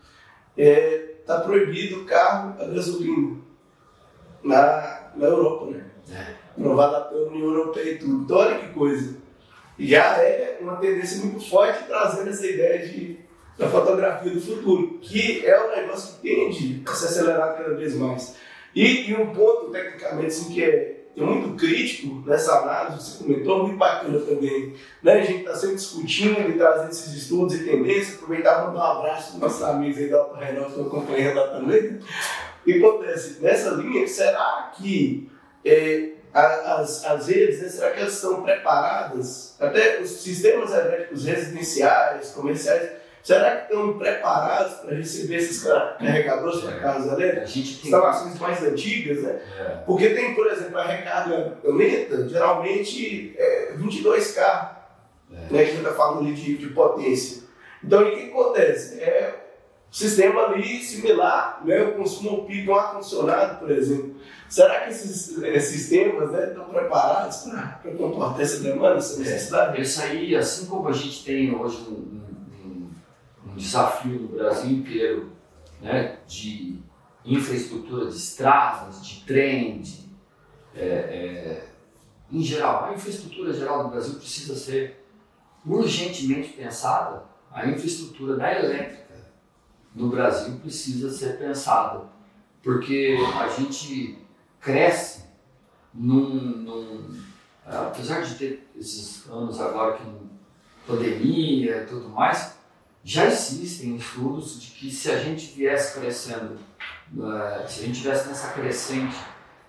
[0.56, 3.36] é, está proibido o carro a gasolina
[4.42, 5.84] na, na Europa, né?
[6.12, 6.46] É.
[6.58, 8.24] Aprovada pela União Europeia e tudo.
[8.24, 9.16] Então, olha que coisa.
[9.78, 13.18] Já é uma tendência muito forte trazendo essa ideia de,
[13.58, 17.94] da fotografia do futuro, que é um negócio que tende a se acelerar cada vez
[17.94, 18.36] mais.
[18.76, 23.62] E, e um ponto, tecnicamente, assim, que é é muito crítico nessa análise, você comentou,
[23.62, 24.74] muito bacana também.
[25.02, 25.12] Né?
[25.14, 28.16] A gente está sempre discutindo e trazendo esses estudos e tendências.
[28.16, 31.36] Aproveitar para mandar um abraço para nossos amigos aí da Alta Renal, que estão acompanhando
[31.36, 31.98] lá também.
[32.64, 33.42] Que acontece?
[33.42, 35.30] Nessa linha, será que
[35.64, 39.56] é, as, as redes, né, será que elas estão preparadas?
[39.58, 42.90] Até os sistemas elétricos residenciais, comerciais,
[43.26, 47.58] Será que estão preparados para receber esses carregadores para casa elétrica?
[47.58, 49.40] Instalações mais antigas, né?
[49.58, 49.64] É.
[49.84, 55.34] Porque tem, por exemplo, a recarga lenta, geralmente é 22K, é.
[55.34, 57.42] né, que a gente está falando de, de potência.
[57.82, 59.00] Então, o que acontece?
[59.00, 59.42] É
[59.90, 61.82] sistema ali similar, né?
[61.82, 64.14] o consumo pico de um ar-condicionado, por exemplo.
[64.48, 69.78] Será que esses, esses sistemas né, estão preparados para comportar essa demanda, essa necessidade?
[69.78, 72.25] É, isso aí, assim como a gente tem hoje um
[73.57, 75.33] desafio no Brasil inteiro
[75.81, 76.79] né, de
[77.25, 80.09] infraestrutura de estradas, de trem, de,
[80.75, 81.69] é, é,
[82.31, 85.05] em geral, a infraestrutura geral do Brasil precisa ser
[85.64, 89.14] urgentemente pensada, a infraestrutura da elétrica
[89.95, 92.05] no Brasil precisa ser pensada,
[92.62, 94.19] porque a gente
[94.61, 95.25] cresce
[95.95, 97.23] num, num
[97.64, 100.05] apesar de ter esses anos agora que
[100.87, 102.56] pandemia e tudo mais,
[103.07, 106.59] já existem estudos de que se a gente viesse crescendo,
[107.16, 109.14] uh, se a gente tivesse nessa crescente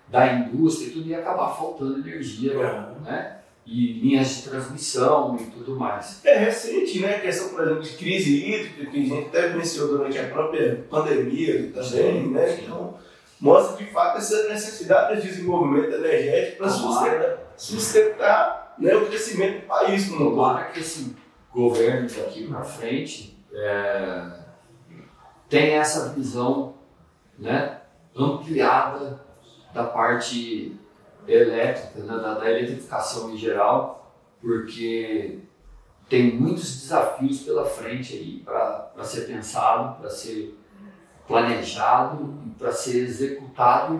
[0.08, 3.00] da indústria e tudo, ia acabar faltando energia, é.
[3.00, 3.38] né?
[3.64, 6.20] E linhas de transmissão e tudo mais.
[6.24, 7.14] É recente, né?
[7.14, 10.84] A questão, por exemplo, de crise hídrica, que a gente até venceu durante a própria
[10.90, 12.58] pandemia também, sim, né?
[12.60, 12.98] Então,
[13.40, 19.66] mostra de fato essa necessidade de desenvolvimento energético para sustentar, sustentar né, o crescimento do
[19.68, 20.08] país.
[20.08, 21.14] Tomara que assim,
[21.52, 24.30] governo daqui para frente é,
[25.48, 26.74] tem essa visão
[27.38, 27.80] né,
[28.14, 29.20] ampliada
[29.72, 30.76] da parte
[31.26, 35.40] elétrica, né, da, da, eletrificação em geral, porque
[36.08, 40.58] tem muitos desafios pela frente aí para ser pensado, para ser
[41.26, 43.98] planejado e para ser executado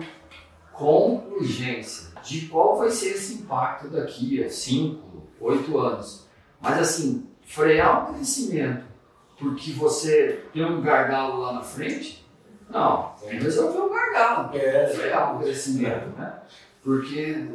[0.73, 2.09] com urgência.
[2.23, 6.27] De qual vai ser esse impacto daqui a 5, 8 anos.
[6.59, 8.89] Mas assim, frear o crescimento
[9.39, 12.25] porque você tem um gargalo lá na frente,
[12.69, 14.85] não, vamos resolver o gargalo, É.
[14.87, 16.33] frear o crescimento, né?
[16.83, 17.47] Porque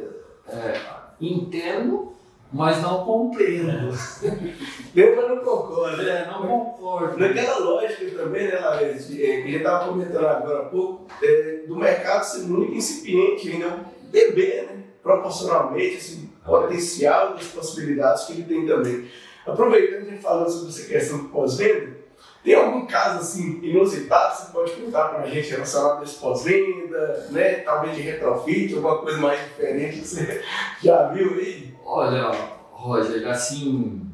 [0.47, 0.81] é,
[1.21, 2.13] entendo,
[2.51, 3.93] mas não compreendo.
[4.95, 6.23] Eu mas não concordo, né?
[6.23, 7.17] É, não concordo.
[7.17, 11.75] Naquela lógica também, né, Larissa, que a gente estava comentando agora há pouco, é, do
[11.75, 14.83] mercado ser muito incipiente, ainda um bebê, né?
[15.03, 19.07] Proporcionalmente, assim, potencial das possibilidades que ele tem também.
[19.45, 21.95] Aproveitando gente falando sobre essa questão do pós-venda,
[22.43, 26.15] tem algum caso assim inusitado que você pode contar para a gente relacionado a esse
[26.15, 27.55] pós-venda, né?
[27.55, 30.43] Talvez de retrofit, alguma coisa mais diferente que você
[30.81, 31.75] já viu aí?
[31.83, 32.31] Olha,
[32.71, 34.09] Roger, assim,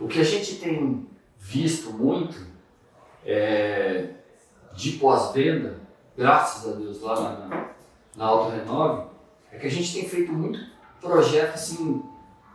[0.00, 1.06] o que a gente tem
[1.38, 2.46] visto muito
[3.26, 4.10] é,
[4.74, 5.80] de pós-venda,
[6.16, 7.66] graças a Deus lá na,
[8.16, 9.06] na Auto Renove,
[9.50, 10.60] é que a gente tem feito muito
[11.00, 12.02] projeto assim,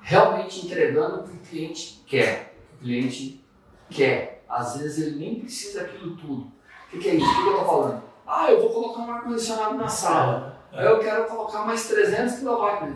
[0.08, 2.56] realmente entregando o que o cliente quer.
[2.76, 3.44] O cliente
[3.90, 4.42] quer.
[4.48, 6.44] Às vezes ele nem precisa daquilo tudo.
[6.44, 7.26] O que, que é isso?
[7.26, 8.04] O que, que eu estou falando?
[8.26, 10.64] Ah, eu vou colocar um ar-condicionado na sala.
[10.72, 12.96] Aí eu quero colocar mais 300 kW.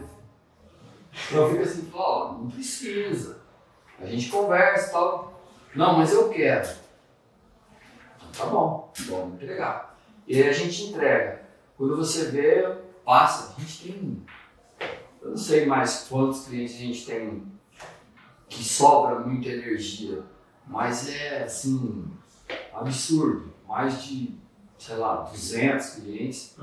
[1.34, 3.42] Eu fico assim, ó, não precisa.
[4.00, 5.42] A gente conversa e tal.
[5.76, 6.70] Não, mas eu quero.
[8.30, 9.98] Então, tá bom, vamos entregar.
[10.26, 11.42] E aí a gente entrega.
[11.78, 13.54] Quando você vê, passa.
[13.58, 14.26] A gente tem,
[15.22, 17.44] eu não sei mais quantos clientes a gente tem
[18.50, 20.24] que sobra muita energia,
[20.68, 22.06] mas é assim,
[22.74, 23.52] absurdo.
[23.68, 24.36] Mais de,
[24.78, 26.58] sei lá, 200 clientes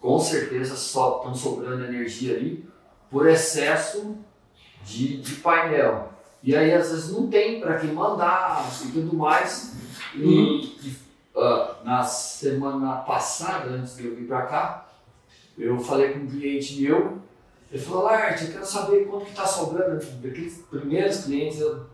[0.00, 2.68] com certeza só estão sobrando energia ali
[3.10, 4.16] por excesso
[4.84, 6.12] de, de painel.
[6.42, 9.74] E aí às vezes não tem para quem mandar e tudo mais.
[10.14, 10.96] E, e,
[11.36, 14.88] ah, na semana passada, antes de eu vir para cá,
[15.56, 17.18] eu falei com um cliente meu,
[17.70, 21.86] ele falou, Larte, eu quero saber quanto que está sobrando daqueles primeiros clientes, eu,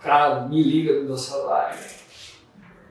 [0.00, 1.76] cara me liga no meu celular.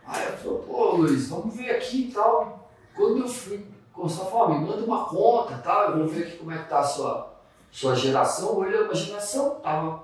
[0.05, 2.69] Aí eu falei, pô Luiz, vamos ver aqui e tal.
[2.93, 5.85] Quando eu fui Gustavo falou, me manda uma conta, tá?
[5.89, 7.33] Eu vou ver aqui como é que tá a sua,
[7.71, 8.59] sua geração.
[8.59, 10.03] Olha, a geração tava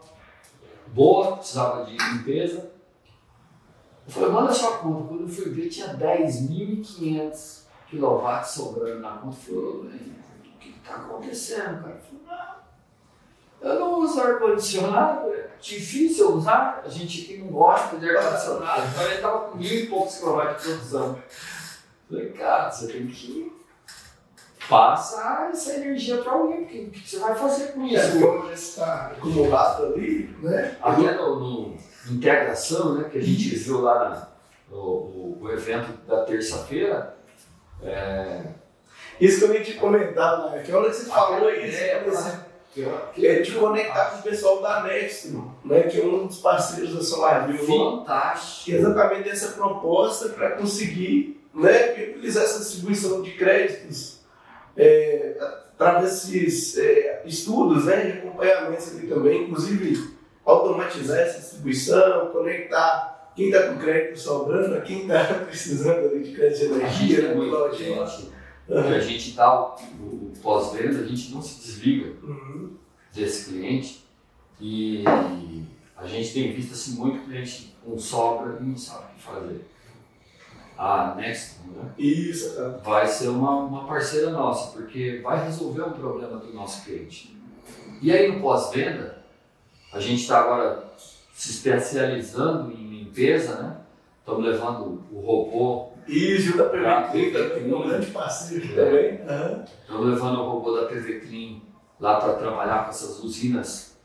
[0.88, 2.72] boa, precisava de limpeza.
[4.08, 5.08] Eu falei, manda a sua conta.
[5.08, 9.36] Quando eu fui ver, tinha 10.500 kW sobrando na conta.
[9.50, 10.12] Eu falei,
[10.84, 11.96] está acontecendo, cara?
[11.96, 12.22] Eu falei,
[13.62, 16.82] não, eu não uso ar-condicionado, é difícil usar.
[16.84, 18.88] A gente que não gosta de ar-condicionado.
[18.88, 21.08] Então ele estava com mil e poucos quilowatts de produção.
[22.10, 23.52] Eu falei, cara, você tem que
[24.70, 28.20] passar essa energia para alguém, porque o que você vai fazer com É, isso?
[28.22, 30.78] como está acumulado ali, né?
[30.82, 31.78] Até no, no
[32.10, 34.28] integração, né, que a gente viu lá na,
[34.70, 37.18] no, o, o evento da terça-feira,
[37.84, 38.44] é,
[39.22, 40.64] Isso que eu ia te comentar, né?
[40.66, 42.04] Que hora que você falou isso, é,
[43.14, 45.84] que é te conectar com o pessoal da Nextro, né?
[45.84, 47.66] Que é um dos parceiros da SolarView.
[47.66, 48.78] Fantástico.
[48.78, 54.22] exatamente essa proposta para conseguir né, utilizar essa distribuição de créditos
[54.76, 55.36] é,
[55.74, 63.50] através desses é, estudos, né, de acompanhamentos ali também, inclusive automatizar essa distribuição, conectar quem
[63.50, 68.31] está com crédito sobrando a quem está precisando ali de crédito de energia, né,
[68.74, 69.02] muito Cláudio?
[69.02, 72.76] gente, que a gente dá o, o pós-venda, a gente não se desliga Uhum.
[73.14, 74.06] desse cliente
[74.60, 75.04] e
[75.98, 79.68] a gente tem visto assim, muito cliente com sobra e não sabe o que fazer.
[80.78, 81.92] A Next, né?
[81.98, 82.82] Isso, cara.
[82.84, 87.38] vai ser uma, uma parceira nossa, porque vai resolver um problema do nosso cliente.
[88.02, 89.24] E aí no pós-venda,
[89.94, 90.92] a gente está agora
[91.36, 93.78] se especializando em limpeza, né?
[94.20, 97.74] Estamos levando o robô, E Gil da Ah, PVC também, PVC.
[97.76, 99.16] um grande parceiro aqui É.
[99.16, 99.66] também.
[99.82, 101.62] Estamos levando o robô da PV Clean
[102.00, 103.98] lá para trabalhar com essas usinas,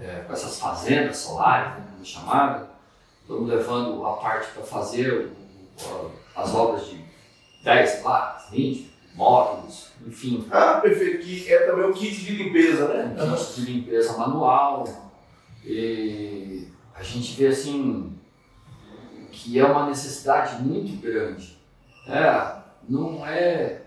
[0.00, 2.68] é, com essas fazendas solares, né, chamada.
[3.22, 5.30] Estamos levando a parte para fazer
[6.36, 7.04] as obras de
[7.64, 13.16] 10 placas, 20 módulos, enfim, Ah, perfeito, que é também o kit de limpeza, né?
[13.24, 14.84] um kit de limpeza manual.
[15.64, 18.16] E a gente vê assim
[19.38, 21.56] que é uma necessidade muito grande.
[22.06, 22.56] É,
[22.88, 23.82] não é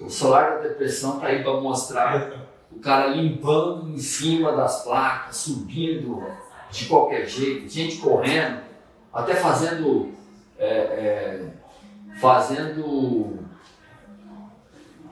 [0.00, 2.32] o solar da depressão para ir para mostrar
[2.72, 6.24] o cara limpando em cima das placas, subindo
[6.70, 8.60] de qualquer jeito, gente correndo,
[9.12, 10.12] até fazendo
[10.58, 11.46] é, é,
[12.20, 13.38] fazendo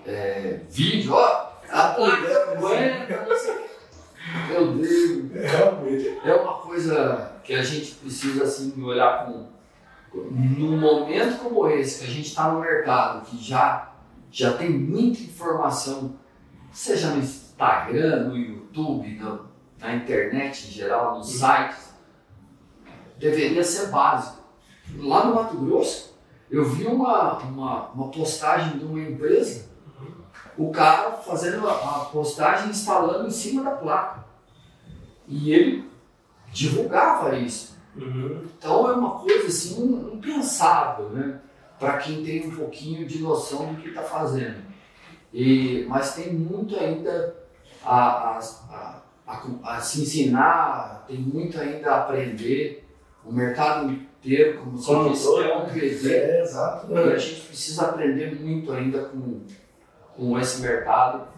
[0.07, 3.69] é, vídeo, ó, a placa aguenta, não sei o quê.
[4.49, 5.19] Meu Deus!
[5.35, 6.31] É.
[6.31, 9.58] É uma coisa que a gente precisa assim olhar com.
[10.31, 13.93] Num momento como esse, que a gente está no mercado, que já,
[14.31, 16.17] já tem muita informação,
[16.73, 19.47] seja no Instagram, no YouTube, no,
[19.79, 21.95] na internet em geral, nos sites,
[23.19, 24.43] deveria ser básico.
[24.99, 26.19] Lá no Mato Grosso,
[26.51, 29.69] eu vi uma, uma, uma postagem de uma empresa,
[30.57, 34.25] o cara fazendo a, a postagem instalando em cima da placa.
[35.27, 35.89] E ele
[36.53, 37.78] divulgava isso.
[37.99, 38.43] Uhum.
[38.57, 41.41] Então é uma coisa assim impensável, né?
[41.79, 44.63] Para quem tem um pouquinho de noção do que está fazendo.
[45.33, 47.37] E, mas tem muito ainda
[47.85, 52.85] a, a, a, a, se ensinar, tem muito ainda a aprender.
[53.25, 56.15] O mercado inteiro, como você disse, é um bebê.
[56.15, 56.91] É, exato.
[56.91, 59.43] E a gente precisa aprender muito ainda com,
[60.17, 61.29] com esse mercado.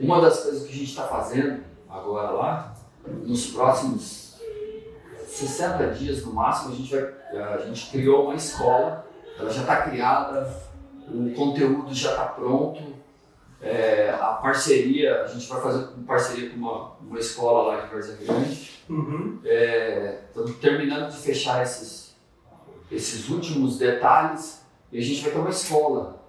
[0.00, 2.74] Uma das coisas que a gente está fazendo agora lá,
[3.06, 4.23] nos próximos
[5.34, 9.04] 60 dias no máximo, a gente, vai, a gente criou uma escola,
[9.38, 10.48] ela já está criada,
[11.08, 12.80] o conteúdo já está pronto,
[13.60, 18.16] é, a parceria, a gente vai fazer parceria com uma, uma escola lá de Varza
[18.16, 18.70] Grande.
[18.88, 19.40] Uhum.
[19.44, 22.14] É, estamos terminando de fechar esses,
[22.92, 24.62] esses últimos detalhes
[24.92, 26.22] e a gente vai ter uma escola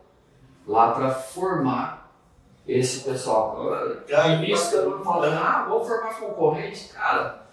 [0.65, 2.11] lá para formar
[2.67, 3.63] esse pessoal.
[4.07, 7.44] No início eu falando, ah, vou formar concorrente, cara.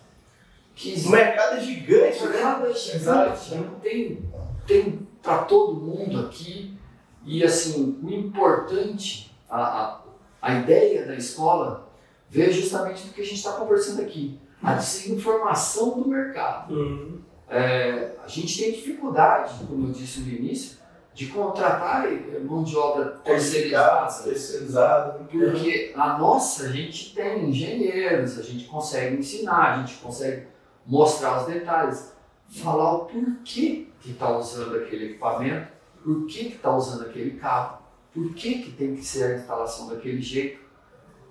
[0.74, 0.94] Que...
[1.06, 2.32] O mercado é gigante, o né?
[2.32, 3.70] mercado é gigante, né?
[3.82, 4.30] tem,
[4.66, 6.76] tem para todo mundo aqui.
[7.24, 10.00] E assim, o importante a, a,
[10.40, 11.92] a ideia da escola
[12.28, 16.74] veio justamente do que a gente está conversando aqui, a desinformação do mercado.
[16.74, 17.20] Uhum.
[17.48, 20.78] É, a gente tem dificuldade, como eu disse no início,
[21.14, 22.06] de contratar
[22.42, 24.22] mão de obra terceirizada.
[24.22, 25.12] terceirizada.
[25.30, 30.46] Porque a nossa, a gente tem engenheiros, a gente consegue ensinar, a gente consegue
[30.86, 32.12] mostrar os detalhes,
[32.48, 35.72] falar o porquê que está usando aquele equipamento,
[36.02, 40.20] por que está usando aquele carro por que, que tem que ser a instalação daquele
[40.20, 40.60] jeito.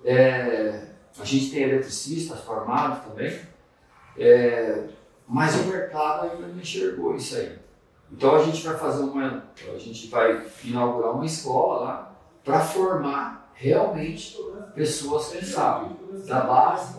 [0.04, 0.88] É,
[1.18, 3.38] a gente tem eletricistas formados também,
[4.18, 4.88] é,
[5.28, 7.58] mas o mercado ainda não enxergou isso aí.
[8.10, 13.52] Então a gente vai fazer uma, a gente vai inaugurar uma escola lá para formar
[13.54, 14.36] realmente
[14.74, 15.96] pessoas que sabem,
[16.26, 16.98] da base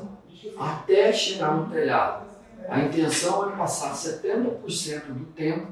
[0.57, 2.25] até chegar no telhado.
[2.69, 5.67] A intenção é passar 70% do tempo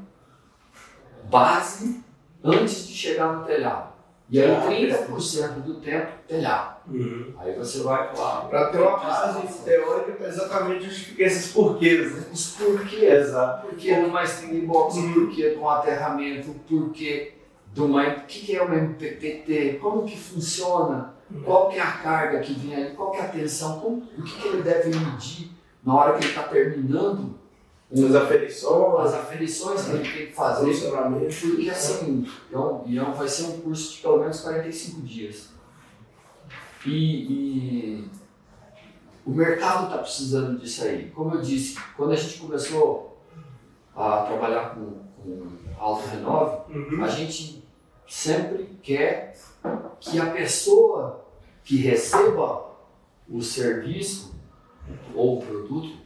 [1.29, 2.03] base
[2.43, 3.91] antes de chegar no telhado.
[4.29, 6.77] E aí 30% do tempo telhado.
[6.87, 7.33] Uhum.
[7.37, 8.47] Aí você vai falar.
[8.47, 12.23] Para ter uma base teórica exatamente justificar esses porquês, né?
[12.31, 13.27] Os porquês.
[13.27, 13.67] Exato.
[13.67, 15.13] Porquê de uma string box, uhum.
[15.13, 17.33] porquê de um aterramento, porquê
[17.73, 18.07] de uma.
[18.07, 19.79] O que é uma MPPT?
[19.81, 21.13] Como que funciona?
[21.29, 21.43] Uhum.
[21.43, 22.95] Qual que é a carga que vem ali?
[22.95, 23.81] Qual que é a tensão?
[23.81, 25.51] Como, o que, que ele deve medir
[25.83, 27.39] na hora que ele está terminando
[27.91, 29.05] as aferições.
[29.07, 30.89] As aferições que a gente tem que fazer.
[30.89, 35.49] Porque assim, então, então vai ser um curso de pelo menos 45 dias.
[36.85, 38.09] E, e
[39.25, 41.11] o mercado está precisando disso aí.
[41.11, 43.21] Como eu disse, quando a gente começou
[43.95, 47.03] a trabalhar com, com Auto Renove, uhum.
[47.03, 47.63] a gente
[48.07, 49.37] sempre quer
[49.99, 51.25] que a pessoa
[51.63, 52.71] que receba
[53.29, 54.30] o serviço
[55.15, 55.97] ou o produto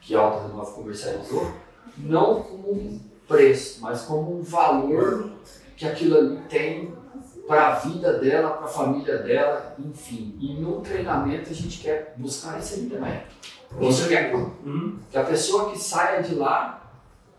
[0.00, 1.52] que a Alta Renova comercializou,
[1.98, 5.30] não como um preço, mas como um valor
[5.76, 6.94] que aquilo ali tem
[7.46, 10.36] para a vida dela, para a família dela, enfim.
[10.40, 13.22] E no treinamento a gente quer buscar isso aí também.
[13.78, 14.98] Você quer uhum.
[15.10, 16.90] que a pessoa que saia de lá,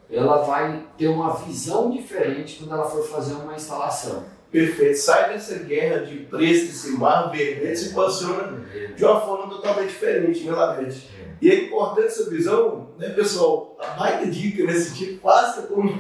[0.10, 4.24] ela vai ter uma visão diferente quando ela for fazer uma instalação.
[4.58, 4.98] Perfeito.
[4.98, 10.44] Sai dessa guerra de preço, desse mar vermelho, se posiciona de uma forma totalmente diferente,
[10.44, 11.12] né, Lavete?
[11.40, 13.78] E é importante essa visão, né, pessoal?
[13.80, 15.96] A baita dica nesse tipo, faça como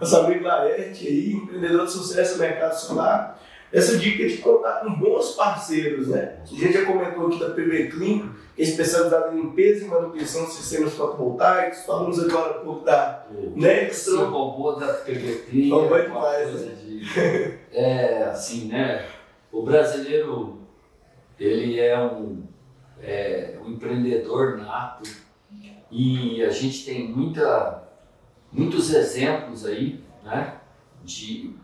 [0.00, 3.38] nosso amigo Laerte aí, empreendedor de sucesso no mercado solar.
[3.72, 6.38] Essa dica de contar com bons parceiros, né?
[6.42, 10.46] A gente já comentou aqui da PV Clean, que é especializada em limpeza e manutenção
[10.46, 11.84] de sistemas fotovoltaicos.
[11.84, 14.16] Falamos agora um pouco da Nextron.
[14.16, 15.74] Sim, o robô da PV Clean.
[15.74, 16.74] Robô é demais, né?
[16.82, 19.06] De, é, assim, né?
[19.52, 20.60] O brasileiro,
[21.38, 22.48] ele é um
[23.02, 25.08] é, um empreendedor nato
[25.90, 27.88] e a gente tem muita,
[28.52, 30.58] muitos exemplos aí, né?
[31.02, 31.54] De,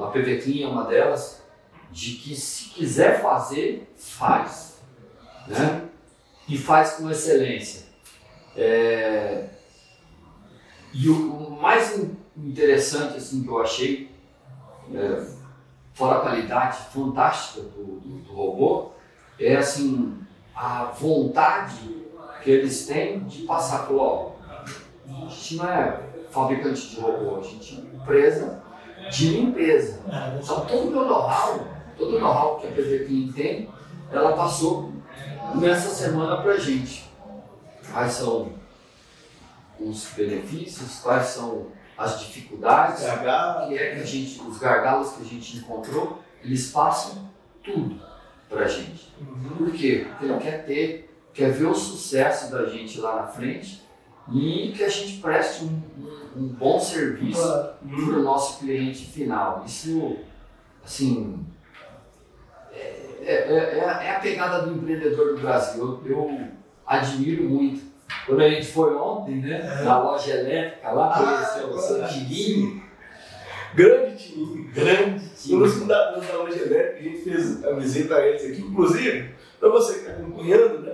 [0.00, 1.39] a PV Clean é uma delas,
[1.90, 4.78] de que se quiser fazer, faz,
[5.46, 5.88] né?
[6.48, 7.86] E faz com excelência.
[8.56, 9.48] É,
[10.92, 12.00] e o, mais
[12.36, 14.10] interessante assim que eu achei,
[14.92, 15.24] é,
[15.94, 18.90] fora a qualidade fantástica do, do, do robô,
[19.38, 20.18] é assim
[20.54, 22.00] a vontade
[22.42, 24.32] que eles têm de passar por, ó,
[25.06, 28.62] a gente não é fabricante de robô, a gente é empresa
[29.10, 30.00] de limpeza.
[30.42, 31.66] Então todo o meu know-how,
[32.00, 33.68] todo o know-how que a PV Clean tem,
[34.10, 34.92] ela passou
[35.54, 37.08] nessa semana pra gente.
[37.92, 38.52] Quais são
[39.78, 43.68] os benefícios, quais são as dificuldades, Gargalo.
[43.68, 47.28] que é que a gente, os gargalos que a gente encontrou, eles passam
[47.62, 48.00] tudo
[48.48, 49.12] pra gente.
[49.58, 50.06] Por quê?
[50.08, 53.82] Porque ele quer ter, quer ver o sucesso da gente lá na frente
[54.32, 59.64] e que a gente preste um, um- um bom serviço para o nosso cliente final.
[59.66, 60.16] Isso,
[60.84, 61.44] assim,
[63.22, 66.00] é, é- é- é a pegada do empreendedor do Brasil.
[66.04, 66.40] Eu, eu
[66.86, 67.82] admiro muito.
[68.26, 72.82] Quando a gente foi ontem, né, na loja elétrica lá, conheceu o seu Tirinho,
[73.74, 74.64] Grande time.
[74.74, 75.58] grande time.
[75.62, 78.62] dos fundadores da loja elétrica, a gente fez a visita a eles aqui.
[78.62, 80.92] Inclusive, para você que está acompanhando, né,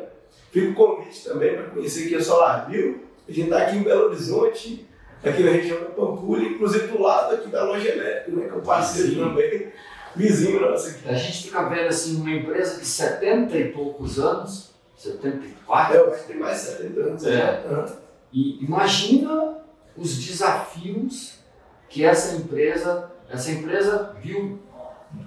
[0.52, 3.02] fica o convite também para conhecer aqui a Solar View.
[3.26, 4.86] A gente está aqui em Belo Horizonte,
[5.24, 8.56] aqui na região da Pampulha, inclusive do lado aqui da loja elétrica, né, que é
[8.56, 9.28] um parceiro Vizinho.
[9.28, 9.68] também,
[11.06, 16.10] A gente fica vendo assim uma empresa de 70 e poucos anos, 74, É, eu
[16.12, 17.24] acho que tem mais de 70 anos.
[17.26, 17.30] É.
[17.36, 17.64] né?
[17.70, 17.86] Aham.
[18.32, 19.58] E imagina
[19.96, 21.38] os desafios
[21.88, 24.58] que essa empresa, essa empresa viu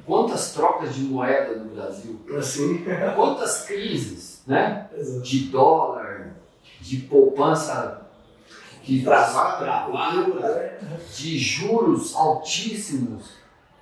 [0.06, 2.84] quantas trocas de moeda no Brasil, Assim.
[3.16, 4.88] quantas crises, né?
[4.96, 5.22] Exato.
[5.22, 6.36] De dólar,
[6.82, 8.02] de poupança
[8.84, 10.50] que Travado, travada,
[10.82, 11.00] né?
[11.16, 13.39] de juros altíssimos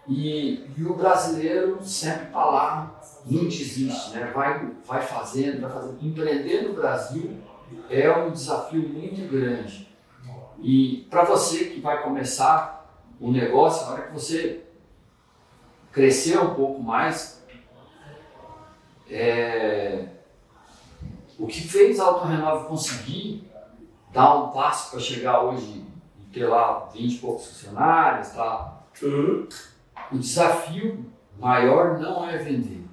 [0.07, 4.31] e, e o brasileiro sempre para lá não desiste, né?
[4.33, 5.97] vai, vai fazendo, vai fazendo.
[6.01, 7.37] Empreender no Brasil
[7.89, 9.87] é um desafio muito grande.
[10.59, 12.89] E para você que vai começar
[13.19, 14.63] o negócio, na hora que você
[15.91, 17.43] crescer um pouco mais,
[19.09, 20.07] é,
[21.37, 23.49] o que fez a Autorrenove conseguir
[24.13, 25.85] dar um passo para chegar hoje
[26.19, 28.83] e ter lá 20 e poucos funcionários, tá?
[29.01, 29.47] Uhum.
[30.11, 31.05] O desafio
[31.39, 32.85] maior não é vender.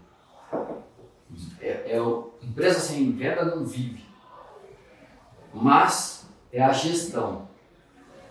[1.60, 4.04] É, é o- empresa sem venda não vive.
[5.52, 7.48] Mas é a gestão.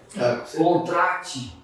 [0.08, 1.58] Você- Contrate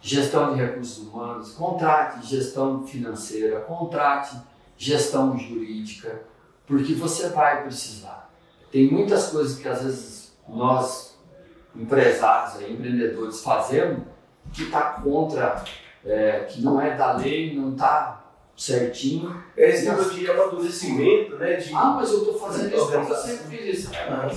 [0.00, 4.36] gestão de recursos humanos, contrate gestão financeira, contrate
[4.76, 6.22] gestão jurídica,
[6.66, 8.30] porque você vai precisar.
[8.70, 11.18] Tem muitas coisas que às vezes nós,
[11.74, 14.02] empresários, aí, empreendedores, fazemos
[14.52, 15.64] que está contra,
[16.04, 18.24] é, que não é da lei, não está
[18.56, 19.42] certinho.
[19.56, 21.54] É esse nível de amadurecimento, né?
[21.56, 21.74] De...
[21.74, 23.90] Ah, mas eu estou fazendo isso porque eu sempre fiz isso.
[23.94, 24.28] Ah,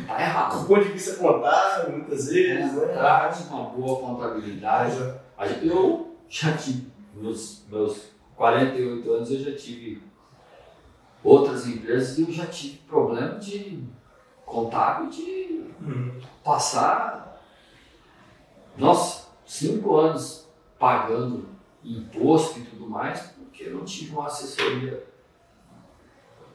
[0.00, 0.60] Está errado.
[0.62, 2.86] do ponto de vista contábil, muitas vezes, né?
[2.86, 4.96] Contrate uma boa contabilidade.
[5.62, 10.02] Eu já tive, nos meus 48 anos, eu já tive
[11.22, 13.84] outras empresas e eu já tive problema de
[14.44, 15.46] contábil de
[15.78, 16.18] Uhum.
[16.42, 17.38] passar,
[18.78, 20.46] nossa, cinco anos
[20.78, 21.48] pagando
[21.82, 25.02] imposto e tudo mais, porque eu não tive uma assessoria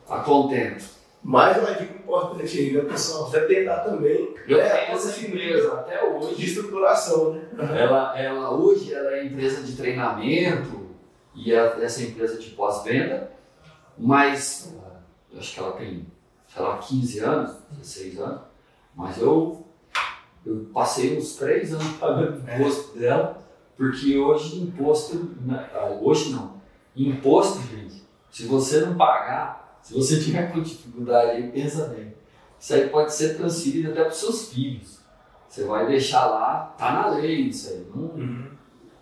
[0.08, 1.02] a contento.
[1.24, 3.30] Mais uma dica importante aí, né, pessoal?
[3.30, 6.36] Você tentar também Eu né, tenho essa empresa até hoje.
[6.36, 7.48] de estruturação, né?
[7.80, 10.90] Ela, ela hoje ela é empresa de treinamento
[11.36, 13.32] e é essa empresa de pós-venda,
[13.98, 14.76] mas
[15.32, 16.08] eu acho que ela tem,
[16.48, 18.42] sei lá, 15 anos, 16 anos,
[18.96, 19.61] mas eu,
[20.46, 23.42] eu passei uns 3 anos pagando imposto dela,
[23.78, 26.54] porque hoje imposto, né, ah, hoje não,
[26.96, 32.14] imposto, gente, se você não pagar, se você tiver com dificuldade aí, pensa bem,
[32.60, 35.00] isso aí pode ser transferido até para os seus filhos.
[35.50, 37.88] Você vai deixar lá, tá na lei isso aí.
[37.94, 38.48] Não- Uhum.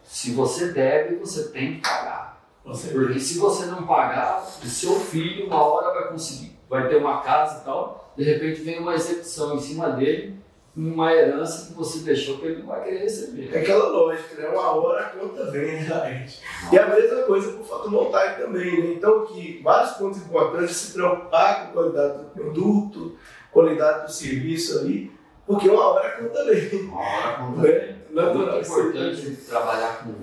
[0.03, 2.41] se você deve, você tem que pagar.
[2.65, 6.95] Você Porque se você não pagar, o seu filho uma hora vai conseguir, vai ter
[6.95, 10.38] uma casa e tal, de repente vem uma execução em cima dele,
[10.81, 13.49] uma herança que você deixou que ele não vai querer receber.
[13.53, 14.47] É aquela lógica, né?
[14.49, 16.39] Uma hora a conta vem, né, gente?
[16.71, 18.93] E a mesma coisa com o fotovoltaico também, né?
[18.93, 23.17] Então, que vários pontos importantes se preocupar com a qualidade do produto,
[23.51, 25.11] qualidade do serviço ali,
[25.45, 26.81] porque uma hora a conta vem.
[26.83, 27.81] Uma hora a conta É, vem.
[27.81, 30.13] É natural muito importante trabalhar com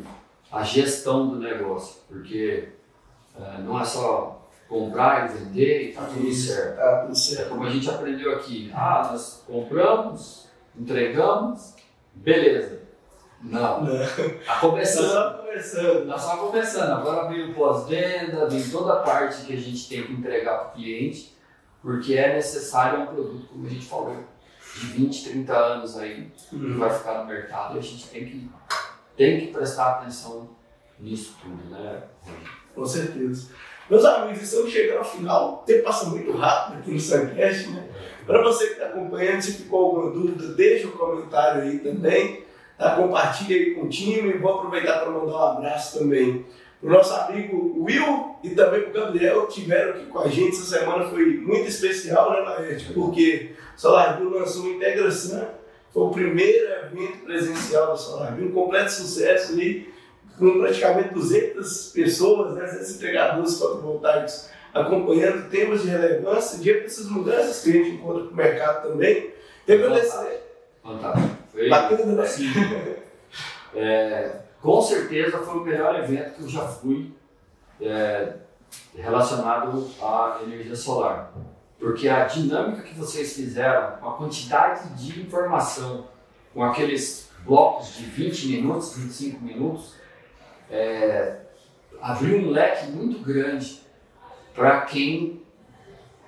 [0.56, 2.68] a gestão do negócio, porque
[3.38, 6.76] eh, não é só comprar e vender e tá tudo certo.
[6.76, 7.48] Tá tudo É certo.
[7.50, 8.70] como a gente aprendeu aqui.
[8.74, 10.45] Ah, nós compramos,
[10.78, 11.74] entregamos,
[12.14, 12.80] beleza.
[13.42, 13.98] Não, Não.
[13.98, 14.06] tá
[14.54, 15.10] Tá começando.
[15.12, 16.04] só conversando.
[16.06, 16.90] Nós só começando.
[16.92, 20.68] Agora vem o pós-venda, vem toda a parte que a gente tem que entregar para
[20.68, 21.36] o cliente,
[21.82, 24.16] porque é necessário um produto, como a gente falou,
[24.74, 28.50] de 20, 30 anos aí, que vai ficar no mercado e a gente tem que,
[29.16, 30.50] tem que prestar atenção
[30.98, 32.02] nisso tudo, né?
[32.74, 33.50] Com certeza.
[33.88, 35.54] Meus amigos, estamos chegando ao final.
[35.54, 37.88] O tempo passa muito rápido aqui no Suncast, né?
[38.26, 42.44] Para você que está acompanhando, se ficou alguma dúvida, deixa um comentário aí também.
[42.76, 42.96] Tá?
[42.96, 44.32] Compartilha aí com o time.
[44.34, 46.44] Vou aproveitar para mandar um abraço também
[46.82, 50.56] o nosso amigo Will e também o Gabriel tiveram aqui com a gente.
[50.56, 52.92] Essa semana foi muito especial, né, Laerte?
[52.92, 55.48] Porque o Solar Bill lançou uma integração.
[55.92, 59.92] Foi o primeiro evento presencial do Solar Bill, um completo sucesso ali,
[60.38, 67.62] com praticamente 200 pessoas, né, 200 entregadores fotovoltaicos acompanhando temas de relevância diante dessas mudanças
[67.62, 69.30] que a gente encontra no mercado também.
[69.66, 70.42] E agradecer.
[70.82, 71.36] Fantástico.
[71.52, 72.26] Foi Bacana, né?
[72.26, 72.46] Sim.
[73.74, 77.12] É, com certeza foi o melhor evento que eu já fui
[77.80, 78.32] é,
[78.94, 81.32] relacionado à energia solar.
[81.78, 86.06] Porque a dinâmica que vocês fizeram, com a quantidade de informação,
[86.54, 89.94] com aqueles blocos de 20 minutos, 25 minutos,
[90.70, 91.36] é,
[92.00, 93.82] abriu um leque muito grande
[94.56, 95.42] para quem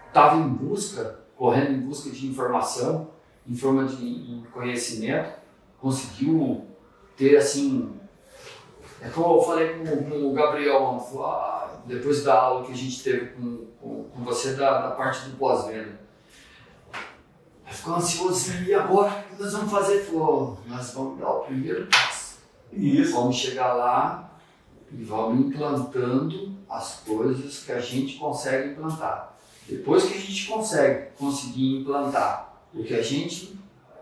[0.06, 3.10] estava em busca, correndo em busca de informação,
[3.46, 5.32] em forma de conhecimento,
[5.80, 6.66] conseguiu
[7.16, 7.98] ter assim
[9.00, 13.02] é como eu falei com, com o Gabriel ah, depois da aula que a gente
[13.02, 16.00] teve com, com, com você da, da, parte do pós-venda.
[17.66, 20.00] Ficou ansioso e agora o que nós vamos fazer?
[20.00, 22.38] Falou, nós vamos dar o primeiro passo.
[22.72, 23.12] Isso.
[23.12, 24.27] Vamos chegar lá
[24.92, 29.34] e vamos implantando as coisas que a gente consegue implantar.
[29.68, 33.58] Depois que a gente consegue conseguir implantar o que a gente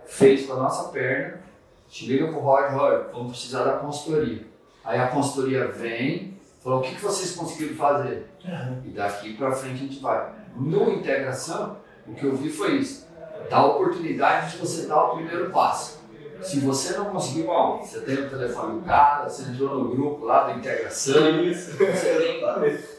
[0.06, 1.40] fez com a nossa perna,
[1.86, 4.46] a gente liga para o Roger, Roger, vamos precisar da consultoria.
[4.84, 8.28] Aí a consultoria vem, falou o que, que vocês conseguiram fazer?
[8.44, 8.82] Uhum.
[8.84, 10.32] E daqui para frente a gente vai.
[10.56, 11.76] No integração,
[12.06, 13.06] o que eu vi foi isso.
[13.50, 15.95] Dá a oportunidade de você dar o primeiro passo.
[16.42, 20.24] Se você não conseguiu, bom, você tem o telefone do cara, você entrou no grupo
[20.24, 21.72] lá da integração, Isso.
[21.72, 22.44] você tem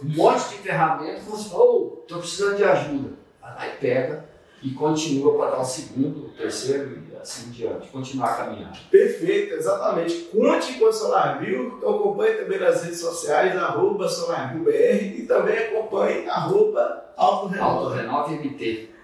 [0.03, 3.09] um monte de ferramentas, você fala, oh, estou precisando de ajuda.
[3.41, 4.25] Aí pega
[4.61, 8.73] e continua para dar o segundo, o terceiro e assim diante, continuar a caminhar.
[8.89, 10.13] Perfeito, exatamente.
[10.31, 16.27] Conte com a SolarView, então acompanhe também nas redes sociais, arroba SolarViewBR e também acompanhe
[16.29, 17.05] arroba.
[17.17, 18.96] AutoRenove MT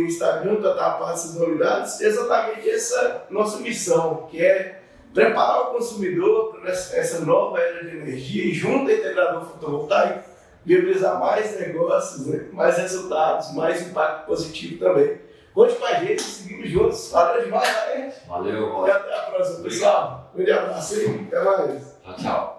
[0.00, 2.00] no Instagram para estar a par dessas novidades.
[2.00, 4.82] Exatamente essa nossa missão, que é
[5.14, 11.20] preparar o consumidor para essa nova era de energia e junto ao integrador fotovoltaico viabilizar
[11.20, 12.48] mais negócios, né?
[12.52, 15.18] mais resultados, mais impacto positivo também.
[15.54, 17.10] Conte com a gente, seguimos juntos.
[17.12, 20.30] Valeu demais, Valeu, E até a próxima, pessoal.
[20.34, 21.96] Um grande abraço aí, até mais.
[22.04, 22.55] Tchau, tchau.